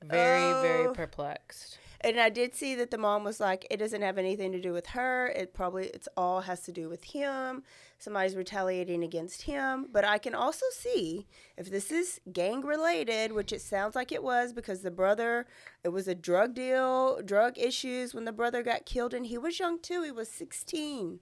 Very 0.03 0.53
very 0.61 0.87
Oh. 0.87 0.93
perplexed. 0.93 1.77
And 2.01 2.19
I 2.19 2.29
did 2.29 2.55
see 2.55 2.75
that 2.75 2.91
the 2.91 2.97
mom 2.97 3.23
was 3.23 3.39
like, 3.39 3.67
it 3.69 3.77
doesn't 3.77 4.01
have 4.01 4.17
anything 4.17 4.51
to 4.53 4.61
do 4.61 4.71
with 4.71 4.87
her. 4.87 5.27
It 5.27 5.53
probably 5.53 5.87
it's 5.87 6.07
all 6.15 6.41
has 6.41 6.61
to 6.61 6.71
do 6.71 6.87
with 6.87 7.03
him. 7.03 7.63
Somebody's 7.97 8.37
retaliating 8.37 9.03
against 9.03 9.41
him. 9.41 9.87
But 9.91 10.05
I 10.05 10.17
can 10.17 10.33
also 10.33 10.65
see 10.71 11.27
if 11.57 11.69
this 11.69 11.91
is 11.91 12.21
gang 12.31 12.61
related, 12.61 13.33
which 13.33 13.51
it 13.51 13.61
sounds 13.61 13.95
like 13.95 14.11
it 14.13 14.23
was 14.23 14.53
because 14.53 14.81
the 14.81 14.91
brother 14.91 15.45
it 15.83 15.89
was 15.89 16.07
a 16.07 16.15
drug 16.15 16.53
deal, 16.53 17.21
drug 17.21 17.57
issues 17.57 18.13
when 18.13 18.25
the 18.25 18.31
brother 18.31 18.63
got 18.63 18.85
killed 18.85 19.13
and 19.13 19.25
he 19.25 19.37
was 19.37 19.59
young 19.59 19.79
too. 19.79 20.03
He 20.03 20.11
was 20.11 20.29
sixteen. 20.29 21.19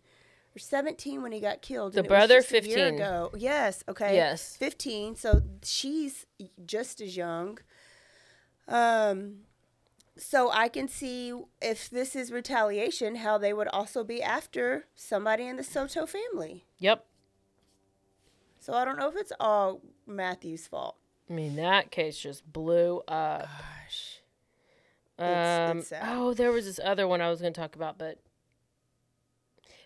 Or 0.56 0.60
17 0.60 1.22
when 1.22 1.32
he 1.32 1.40
got 1.40 1.62
killed. 1.62 1.94
The 1.94 2.00
and 2.00 2.08
it 2.08 2.10
was 2.10 2.18
brother, 2.18 2.40
just 2.42 2.52
a 2.52 2.68
year 2.68 2.78
15. 2.90 2.96
ago. 2.96 3.30
Yes. 3.38 3.84
Okay. 3.88 4.16
Yes. 4.16 4.58
15. 4.58 5.16
So 5.16 5.44
she's 5.62 6.26
just 6.66 7.00
as 7.00 7.16
young. 7.16 7.60
Um, 8.68 9.42
so 10.20 10.50
I 10.52 10.68
can 10.70 10.88
see 10.88 11.34
if 11.62 11.90
this 11.90 12.16
is 12.16 12.32
retaliation, 12.32 13.16
how 13.18 13.38
they 13.38 13.54
would 13.54 13.68
also 13.70 14.04
be 14.04 14.22
after 14.22 14.86
somebody 14.96 15.46
in 15.46 15.56
the 15.58 15.64
Soto 15.64 16.06
family. 16.06 16.66
Yep. 16.80 17.06
So 18.60 18.74
I 18.74 18.84
don't 18.86 18.98
know 18.98 19.10
if 19.10 19.16
it's 19.16 19.32
all 19.40 19.82
Matthew's 20.06 20.68
fault. 20.68 20.98
I 21.30 21.34
mean 21.34 21.56
that 21.58 21.92
case 21.92 22.18
just 22.18 22.52
blew 22.52 23.00
up. 23.08 23.48
Gosh. 23.48 24.22
Um, 25.20 25.26
It's- 25.80 25.92
it's 25.92 25.94
oh, 26.04 26.34
there 26.34 26.52
was 26.52 26.66
this 26.66 26.80
other 26.84 27.08
one 27.08 27.22
I 27.22 27.30
was 27.30 27.42
going 27.42 27.54
to 27.54 27.60
talk 27.60 27.76
about, 27.76 27.98
but 27.98 28.20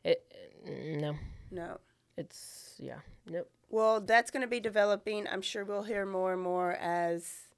it 0.03 0.23
No, 0.65 1.15
No. 1.51 1.79
it's 2.17 2.75
yeah, 2.79 2.99
nope. 3.27 3.49
Well, 3.69 4.01
that's 4.01 4.31
going 4.31 4.41
to 4.41 4.47
be 4.49 4.59
developing. 4.59 5.27
I'm 5.27 5.41
sure 5.41 5.63
we'll 5.63 5.83
hear 5.83 6.05
more 6.05 6.33
and 6.33 6.41
more 6.41 6.73
as 6.73 7.50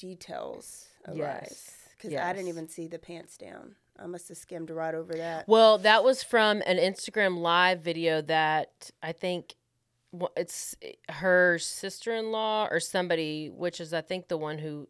details 0.00 0.86
arise. 1.06 1.16
Yes. 1.16 1.76
Because 1.96 2.16
I 2.16 2.32
didn't 2.32 2.48
even 2.48 2.68
see 2.68 2.86
the 2.88 2.98
pants 2.98 3.36
down. 3.36 3.74
I 3.98 4.06
must 4.06 4.28
have 4.28 4.38
skimmed 4.38 4.70
right 4.70 4.94
over 4.94 5.12
that. 5.12 5.46
Well, 5.46 5.76
that 5.78 6.02
was 6.02 6.22
from 6.22 6.62
an 6.64 6.78
Instagram 6.78 7.38
live 7.38 7.82
video 7.82 8.22
that 8.22 8.90
I 9.02 9.12
think 9.12 9.54
it's 10.34 10.74
her 11.10 11.58
sister-in-law 11.58 12.68
or 12.70 12.80
somebody, 12.80 13.50
which 13.50 13.80
is 13.80 13.92
I 13.92 14.00
think 14.00 14.28
the 14.28 14.38
one 14.38 14.58
who 14.58 14.88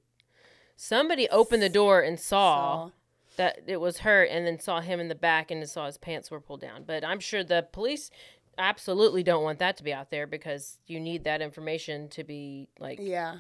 somebody 0.77 1.29
opened 1.29 1.62
the 1.62 1.68
door 1.68 2.01
and 2.01 2.18
saw 2.20 2.87
Saw. 2.87 2.90
that 3.37 3.59
it 3.66 3.81
was 3.81 3.99
her, 3.99 4.23
and 4.23 4.46
then 4.46 4.61
saw 4.61 4.81
him 4.81 5.01
in 5.01 5.09
the 5.09 5.16
back 5.16 5.51
and 5.51 5.68
saw 5.68 5.87
his 5.87 5.99
pants 5.99 6.31
were 6.31 6.40
pulled 6.40 6.61
down. 6.61 6.85
But 6.87 7.05
I'm 7.05 7.20
sure 7.20 7.42
the 7.42 7.66
police 7.73 8.11
absolutely 8.57 9.25
don't 9.25 9.42
want 9.42 9.59
that 9.59 9.77
to 9.79 9.83
be 9.83 9.92
out 9.92 10.11
there 10.11 10.27
because 10.27 10.79
you 10.87 11.01
need 11.01 11.25
that 11.25 11.42
information 11.42 12.09
to 12.11 12.23
be 12.23 12.68
like 12.79 12.99
Yeah. 13.01 13.38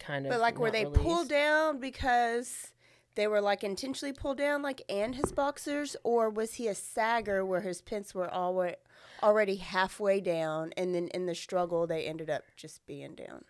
Kind 0.00 0.26
of. 0.26 0.30
But 0.30 0.40
like, 0.40 0.58
were 0.58 0.70
they 0.70 0.84
released. 0.84 1.02
pulled 1.02 1.28
down 1.28 1.78
because 1.78 2.72
they 3.14 3.26
were 3.26 3.40
like 3.40 3.62
intentionally 3.62 4.12
pulled 4.12 4.38
down, 4.38 4.62
like 4.62 4.82
and 4.88 5.14
his 5.14 5.32
boxers, 5.32 5.96
or 6.02 6.30
was 6.30 6.54
he 6.54 6.68
a 6.68 6.74
sagger 6.74 7.44
where 7.44 7.60
his 7.60 7.80
pants 7.82 8.14
were 8.14 8.32
already 8.32 8.76
already 9.22 9.56
halfway 9.56 10.20
down, 10.20 10.72
and 10.76 10.94
then 10.94 11.08
in 11.08 11.26
the 11.26 11.34
struggle 11.34 11.86
they 11.86 12.04
ended 12.06 12.30
up 12.30 12.42
just 12.56 12.84
being 12.86 13.14
down? 13.14 13.44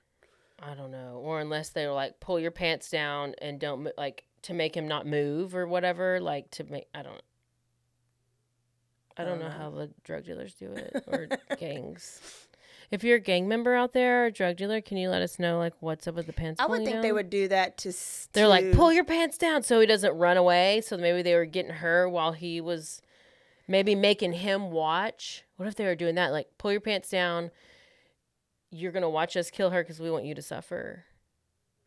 I 0.62 0.74
don't 0.74 0.90
know, 0.90 1.20
or 1.22 1.40
unless 1.40 1.70
they 1.70 1.86
were 1.86 1.92
like 1.92 2.20
pull 2.20 2.38
your 2.38 2.50
pants 2.50 2.90
down 2.90 3.34
and 3.40 3.58
don't 3.58 3.88
like 3.96 4.24
to 4.42 4.54
make 4.54 4.76
him 4.76 4.88
not 4.88 5.06
move 5.06 5.54
or 5.54 5.66
whatever, 5.66 6.20
like 6.20 6.50
to 6.52 6.64
make 6.64 6.88
I 6.94 7.02
don't. 7.02 7.22
I 9.16 9.24
don't 9.24 9.40
know 9.40 9.50
how 9.50 9.68
the 9.68 9.90
drug 10.02 10.24
dealers 10.24 10.54
do 10.54 10.72
it 10.72 11.04
or 11.06 11.28
gangs. 11.58 12.48
If 12.90 13.04
you're 13.04 13.16
a 13.18 13.20
gang 13.20 13.46
member 13.46 13.74
out 13.74 13.92
there 13.92 14.24
or 14.24 14.26
a 14.26 14.32
drug 14.32 14.56
dealer, 14.56 14.80
can 14.80 14.96
you 14.96 15.10
let 15.10 15.22
us 15.22 15.38
know 15.38 15.58
like 15.58 15.74
what's 15.78 16.08
up 16.08 16.16
with 16.16 16.26
the 16.26 16.32
pants? 16.32 16.60
I 16.60 16.66
would 16.66 16.84
think 16.84 17.02
they 17.02 17.12
would 17.12 17.30
do 17.30 17.46
that 17.48 17.78
to. 17.78 17.92
They're 18.32 18.48
like 18.48 18.72
pull 18.72 18.92
your 18.92 19.04
pants 19.04 19.38
down 19.38 19.62
so 19.62 19.78
he 19.78 19.86
doesn't 19.86 20.16
run 20.16 20.36
away. 20.36 20.80
So 20.80 20.96
maybe 20.96 21.22
they 21.22 21.34
were 21.34 21.44
getting 21.44 21.72
her 21.74 22.08
while 22.08 22.32
he 22.32 22.60
was 22.60 23.00
maybe 23.68 23.94
making 23.94 24.32
him 24.32 24.72
watch. 24.72 25.44
What 25.56 25.68
if 25.68 25.76
they 25.76 25.84
were 25.84 25.94
doing 25.94 26.16
that? 26.16 26.32
Like 26.32 26.48
pull 26.58 26.72
your 26.72 26.80
pants 26.80 27.08
down. 27.10 27.52
You're 28.72 28.92
gonna 28.92 29.10
watch 29.10 29.36
us 29.36 29.50
kill 29.50 29.70
her 29.70 29.82
because 29.82 30.00
we 30.00 30.10
want 30.10 30.24
you 30.24 30.34
to 30.34 30.42
suffer, 30.42 31.04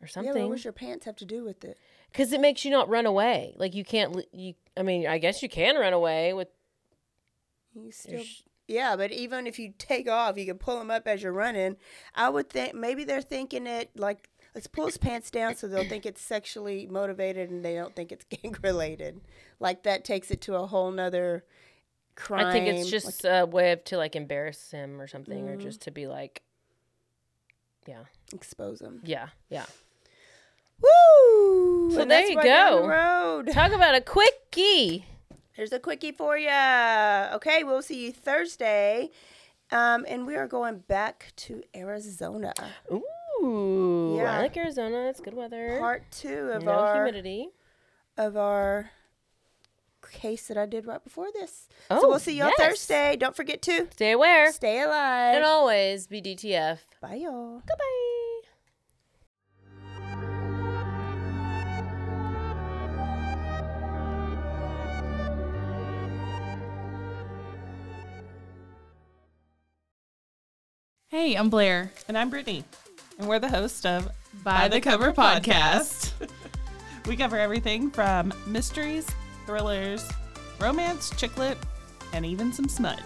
or 0.00 0.06
something. 0.06 0.34
Yeah, 0.34 0.42
but 0.42 0.48
what's 0.48 0.64
your 0.64 0.72
pants 0.72 1.04
have 1.06 1.16
to 1.16 1.24
do 1.26 1.44
with 1.44 1.64
it? 1.64 1.78
Because 2.12 2.32
it 2.32 2.40
makes 2.40 2.64
you 2.64 2.70
not 2.70 2.88
run 2.88 3.04
away. 3.06 3.54
Like 3.58 3.74
you 3.74 3.84
can't. 3.84 4.24
You. 4.32 4.54
I 4.76 4.82
mean, 4.82 5.06
I 5.06 5.18
guess 5.18 5.42
you 5.42 5.48
can 5.50 5.76
run 5.76 5.92
away 5.92 6.32
with. 6.32 6.48
You 7.74 7.90
still, 7.90 8.22
sh- 8.22 8.42
yeah, 8.68 8.96
but 8.96 9.12
even 9.12 9.46
if 9.46 9.58
you 9.58 9.72
take 9.78 10.08
off, 10.08 10.36
you 10.38 10.46
can 10.46 10.58
pull 10.58 10.78
them 10.78 10.90
up 10.90 11.06
as 11.06 11.22
you're 11.22 11.32
running. 11.32 11.76
I 12.14 12.28
would 12.28 12.48
think 12.50 12.74
maybe 12.74 13.04
they're 13.04 13.20
thinking 13.22 13.66
it 13.66 13.90
like 13.96 14.28
let's 14.54 14.66
pull 14.66 14.86
his 14.86 14.96
pants 14.96 15.30
down 15.30 15.56
so 15.56 15.66
they'll 15.66 15.88
think 15.88 16.06
it's 16.06 16.22
sexually 16.22 16.86
motivated 16.86 17.50
and 17.50 17.64
they 17.64 17.74
don't 17.74 17.94
think 17.96 18.12
it's 18.12 18.24
gang 18.30 18.54
related. 18.62 19.20
Like 19.60 19.82
that 19.82 20.04
takes 20.04 20.30
it 20.30 20.40
to 20.42 20.54
a 20.54 20.66
whole 20.66 20.90
nother 20.90 21.44
crime. 22.14 22.46
I 22.46 22.52
think 22.52 22.68
it's 22.68 22.84
like- 22.84 22.90
just 22.90 23.24
a 23.24 23.44
way 23.46 23.72
of 23.72 23.82
to 23.84 23.96
like 23.96 24.14
embarrass 24.16 24.70
him 24.70 25.00
or 25.00 25.06
something, 25.08 25.48
or 25.48 25.56
Mhm. 25.56 25.60
just 25.62 25.80
to 25.82 25.90
be 25.90 26.06
like. 26.06 26.42
Yeah. 27.86 28.04
expose 28.32 28.80
him. 28.80 29.00
Yeah. 29.04 29.28
Yeah. 29.50 29.66
Woo! 30.80 31.90
So 31.92 32.00
And 32.02 32.10
there 32.10 32.26
you 32.26 32.36
the 32.36 32.42
go. 32.42 32.86
road. 32.86 33.48
Talk 33.52 33.72
about 33.72 33.94
a 33.94 34.00
quickie. 34.00 35.06
Here's 35.54 35.72
a 35.72 35.78
quickie 35.78 36.12
for 36.12 36.36
you. 36.36 36.48
Okay, 36.50 37.64
we'll 37.64 37.82
see 37.82 38.06
you 38.06 38.12
Thursday. 38.12 39.10
Um, 39.72 40.04
and 40.08 40.26
we 40.26 40.36
are 40.36 40.46
going 40.46 40.80
back 40.80 41.32
to 41.36 41.62
Arizona. 41.74 42.52
Ooh, 42.92 44.16
Yeah. 44.18 44.36
I 44.36 44.42
like 44.42 44.56
Arizona. 44.56 45.08
It's 45.08 45.20
good 45.20 45.34
weather. 45.34 45.78
Part 45.78 46.02
two 46.10 46.50
of 46.52 46.64
no 46.64 46.72
our 46.72 46.94
humidity. 47.04 47.48
of 48.16 48.36
our 48.36 48.90
case 50.12 50.48
that 50.48 50.56
I 50.58 50.66
did 50.66 50.86
right 50.86 51.02
before 51.02 51.28
this. 51.32 51.66
Oh, 51.90 52.00
so 52.00 52.08
we'll 52.08 52.18
see 52.18 52.36
y'all 52.36 52.52
yes. 52.58 52.68
Thursday. 52.68 53.16
Don't 53.16 53.34
forget 53.34 53.62
to 53.62 53.88
Stay 53.92 54.12
aware. 54.12 54.52
stay 54.52 54.80
alive. 54.82 55.36
And 55.36 55.44
always 55.44 56.06
be 56.06 56.20
DTF. 56.20 56.78
Bye, 57.00 57.14
y'all. 57.14 57.62
Goodbye. 57.66 58.33
Hey, 71.24 71.36
I'm 71.36 71.48
Blair. 71.48 71.90
And 72.06 72.18
I'm 72.18 72.28
Brittany, 72.28 72.64
and 73.18 73.26
we're 73.26 73.38
the 73.38 73.48
host 73.48 73.86
of 73.86 74.10
By 74.42 74.68
the 74.68 74.78
Cover 74.78 75.10
Podcast. 75.10 76.12
we 77.06 77.16
cover 77.16 77.38
everything 77.38 77.90
from 77.90 78.30
mysteries, 78.46 79.06
thrillers, 79.46 80.06
romance, 80.60 81.08
chick 81.16 81.34
lit, 81.38 81.56
and 82.12 82.26
even 82.26 82.52
some 82.52 82.68
smut. 82.68 83.00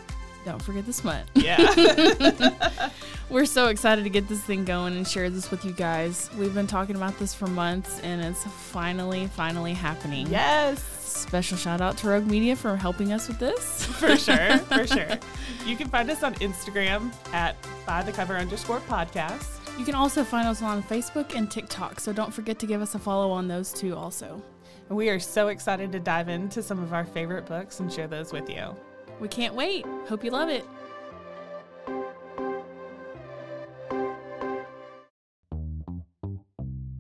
Don't 0.49 0.63
forget 0.63 0.87
the 0.87 0.95
smut. 0.95 1.25
Yeah. 1.35 2.89
We're 3.31 3.45
so 3.45 3.67
excited 3.69 4.03
to 4.05 4.09
get 4.09 4.29
this 4.29 4.41
thing 4.41 4.65
going 4.65 4.97
and 4.97 5.07
share 5.07 5.29
this 5.29 5.51
with 5.51 5.63
you 5.63 5.73
guys. 5.73 6.31
We've 6.39 6.55
been 6.55 6.67
talking 6.67 6.97
about 6.97 7.19
this 7.19 7.35
for 7.35 7.47
months 7.49 8.01
and 8.01 8.23
it's 8.25 8.45
finally, 8.45 9.27
finally 9.27 9.75
happening. 9.75 10.27
yes, 10.29 10.83
Special 10.83 11.59
shout 11.59 11.83
out 11.83 11.99
to 11.99 12.09
Rogue 12.09 12.27
Media 12.27 12.57
for 12.57 12.77
helping 12.77 13.13
us 13.13 13.29
with 13.29 13.39
this. 13.39 13.85
for 13.85 14.17
sure, 14.17 14.57
for 14.61 14.87
sure. 14.87 15.19
You 15.67 15.77
can 15.77 15.91
find 15.91 16.09
us 16.11 16.23
on 16.23 16.35
Instagram 16.37 17.13
at 17.35 17.55
by 17.85 18.03
the 18.03 18.13
cover 18.13 18.35
underscore 18.39 18.81
podcast. 18.81 19.59
You 19.79 19.85
can 19.85 19.95
also 19.95 20.25
find 20.25 20.49
us 20.49 20.63
on 20.63 20.83
Facebook 20.83 21.35
and 21.35 21.51
TikTok, 21.51 22.01
so 22.01 22.11
don't 22.15 22.33
forget 22.33 22.59
to 22.61 22.67
give 22.67 22.81
us 22.81 22.95
a 22.95 22.99
follow 22.99 23.31
on 23.31 23.49
those 23.49 23.71
two 23.71 23.95
also. 23.95 24.43
We 24.89 25.11
are 25.11 25.21
so 25.21 25.49
excited 25.49 25.93
to 25.93 26.01
dive 26.01 26.31
into 26.31 26.63
some 26.63 26.83
of 26.83 26.95
our 26.95 27.05
favorite 27.05 27.45
books 27.45 27.81
and 27.81 27.93
share 27.93 28.07
those 28.07 28.33
with 28.33 28.49
you. 28.49 28.75
We 29.21 29.29
can't 29.29 29.55
wait. 29.55 29.85
Hope 30.09 30.23
you 30.23 30.31
love 30.31 30.49
it. 30.49 30.65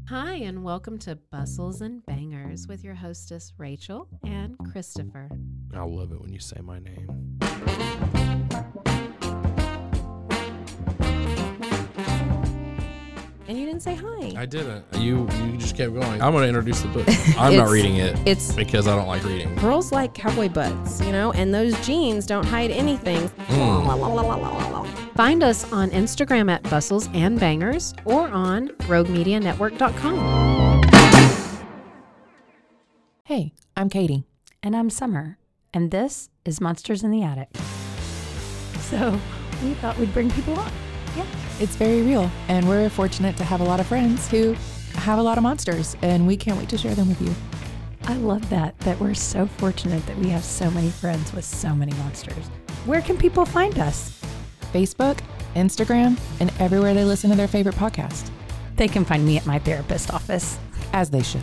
Hi, 0.09 0.35
and 0.37 0.65
welcome 0.65 0.99
to 1.01 1.17
Bustles 1.31 1.81
and 1.81 2.05
Bangers 2.07 2.67
with 2.67 2.83
your 2.83 2.95
hostess, 2.95 3.53
Rachel 3.59 4.09
and 4.25 4.57
Christopher. 4.73 5.29
I 5.75 5.85
love 5.85 6.13
it 6.13 6.21
when 6.21 6.33
you 6.33 6.41
say 6.41 6.61
my 6.61 6.79
name. 6.79 7.39
And 13.49 13.59
you 13.59 13.65
didn't 13.65 13.81
say 13.81 13.95
hi. 13.95 14.35
I 14.37 14.45
didn't. 14.45 14.85
You 14.99 15.27
you 15.43 15.57
just 15.57 15.75
kept 15.75 15.95
going. 15.95 16.21
I'm 16.21 16.33
going 16.33 16.43
to 16.43 16.49
introduce 16.49 16.83
the 16.83 16.89
book. 16.89 17.07
I'm 17.39 17.55
not 17.57 17.69
It's- 17.69 17.71
reading 17.71 17.97
it 17.97 18.19
It's 18.27 18.53
because 18.53 18.87
I 18.87 18.95
don't 18.95 19.07
like 19.09 19.25
reading. 19.25 19.55
girls 19.55 19.91
like 19.91 20.13
cowboy 20.13 20.51
butts, 20.51 21.01
you 21.01 21.13
know, 21.13 21.33
and 21.33 21.55
those 21.55 21.75
jeans 21.87 22.27
don't 22.27 22.45
hide 22.45 22.71
anything. 22.71 23.31
Mm. 23.49 25.15
Find 25.17 25.43
us 25.43 25.73
on 25.73 25.91
Instagram 25.93 26.51
at 26.51 26.63
Bustles 26.65 27.09
and 27.15 27.41
Bangers 27.41 27.95
or 28.05 28.29
on 28.29 28.69
RogueMediaNetwork.com. 28.87 30.83
Hey, 33.25 33.55
I'm 33.77 33.89
Katie. 33.89 34.25
And 34.63 34.77
I'm 34.77 34.91
Summer, 34.91 35.39
and 35.73 35.91
this 35.91 36.29
is 36.45 36.61
Monsters 36.61 37.03
in 37.03 37.11
the 37.11 37.23
Attic. 37.23 37.49
So 38.81 39.19
we 39.63 39.73
thought 39.75 39.97
we'd 39.99 40.13
bring 40.13 40.31
people 40.33 40.55
on. 40.61 40.71
It's 41.61 41.75
very 41.75 42.03
real, 42.03 42.31
and 42.49 42.69
we're 42.69 42.89
fortunate 42.89 43.37
to 43.39 43.45
have 43.45 43.61
a 43.61 43.65
lot 43.65 43.81
of 43.81 43.87
friends 43.87 44.31
who 44.31 44.55
have 44.95 45.19
a 45.19 45.23
lot 45.23 45.39
of 45.39 45.43
monsters, 45.43 45.97
and 46.03 46.27
we 46.27 46.37
can't 46.37 46.57
wait 46.57 46.69
to 46.69 46.79
share 46.79 46.95
them 46.95 47.09
with 47.09 47.21
you. 47.21 47.35
I 48.05 48.15
love 48.17 48.49
that, 48.51 48.79
that 48.81 48.99
we're 49.01 49.15
so 49.15 49.47
fortunate 49.47 50.05
that 50.07 50.17
we 50.19 50.29
have 50.29 50.45
so 50.45 50.71
many 50.71 50.91
friends 50.91 51.33
with 51.33 51.45
so 51.45 51.75
many 51.75 51.93
monsters. 51.95 52.47
Where 52.87 53.01
can 53.01 53.19
people 53.19 53.45
find 53.45 53.79
us? 53.79 54.23
Facebook, 54.73 55.19
Instagram, 55.57 56.19
and 56.41 56.53
everywhere 56.61 56.95
they 56.95 57.05
listen 57.05 57.31
to 57.31 57.37
their 57.37 57.49
favorite 57.49 57.75
podcast, 57.75 58.31
They 58.77 58.87
can 58.87 59.05
find 59.05 59.27
me 59.27 59.37
at 59.37 59.45
my 59.47 59.59
therapist 59.59 60.13
office. 60.15 60.59
as 60.93 61.11
they 61.11 61.23
should. 61.23 61.43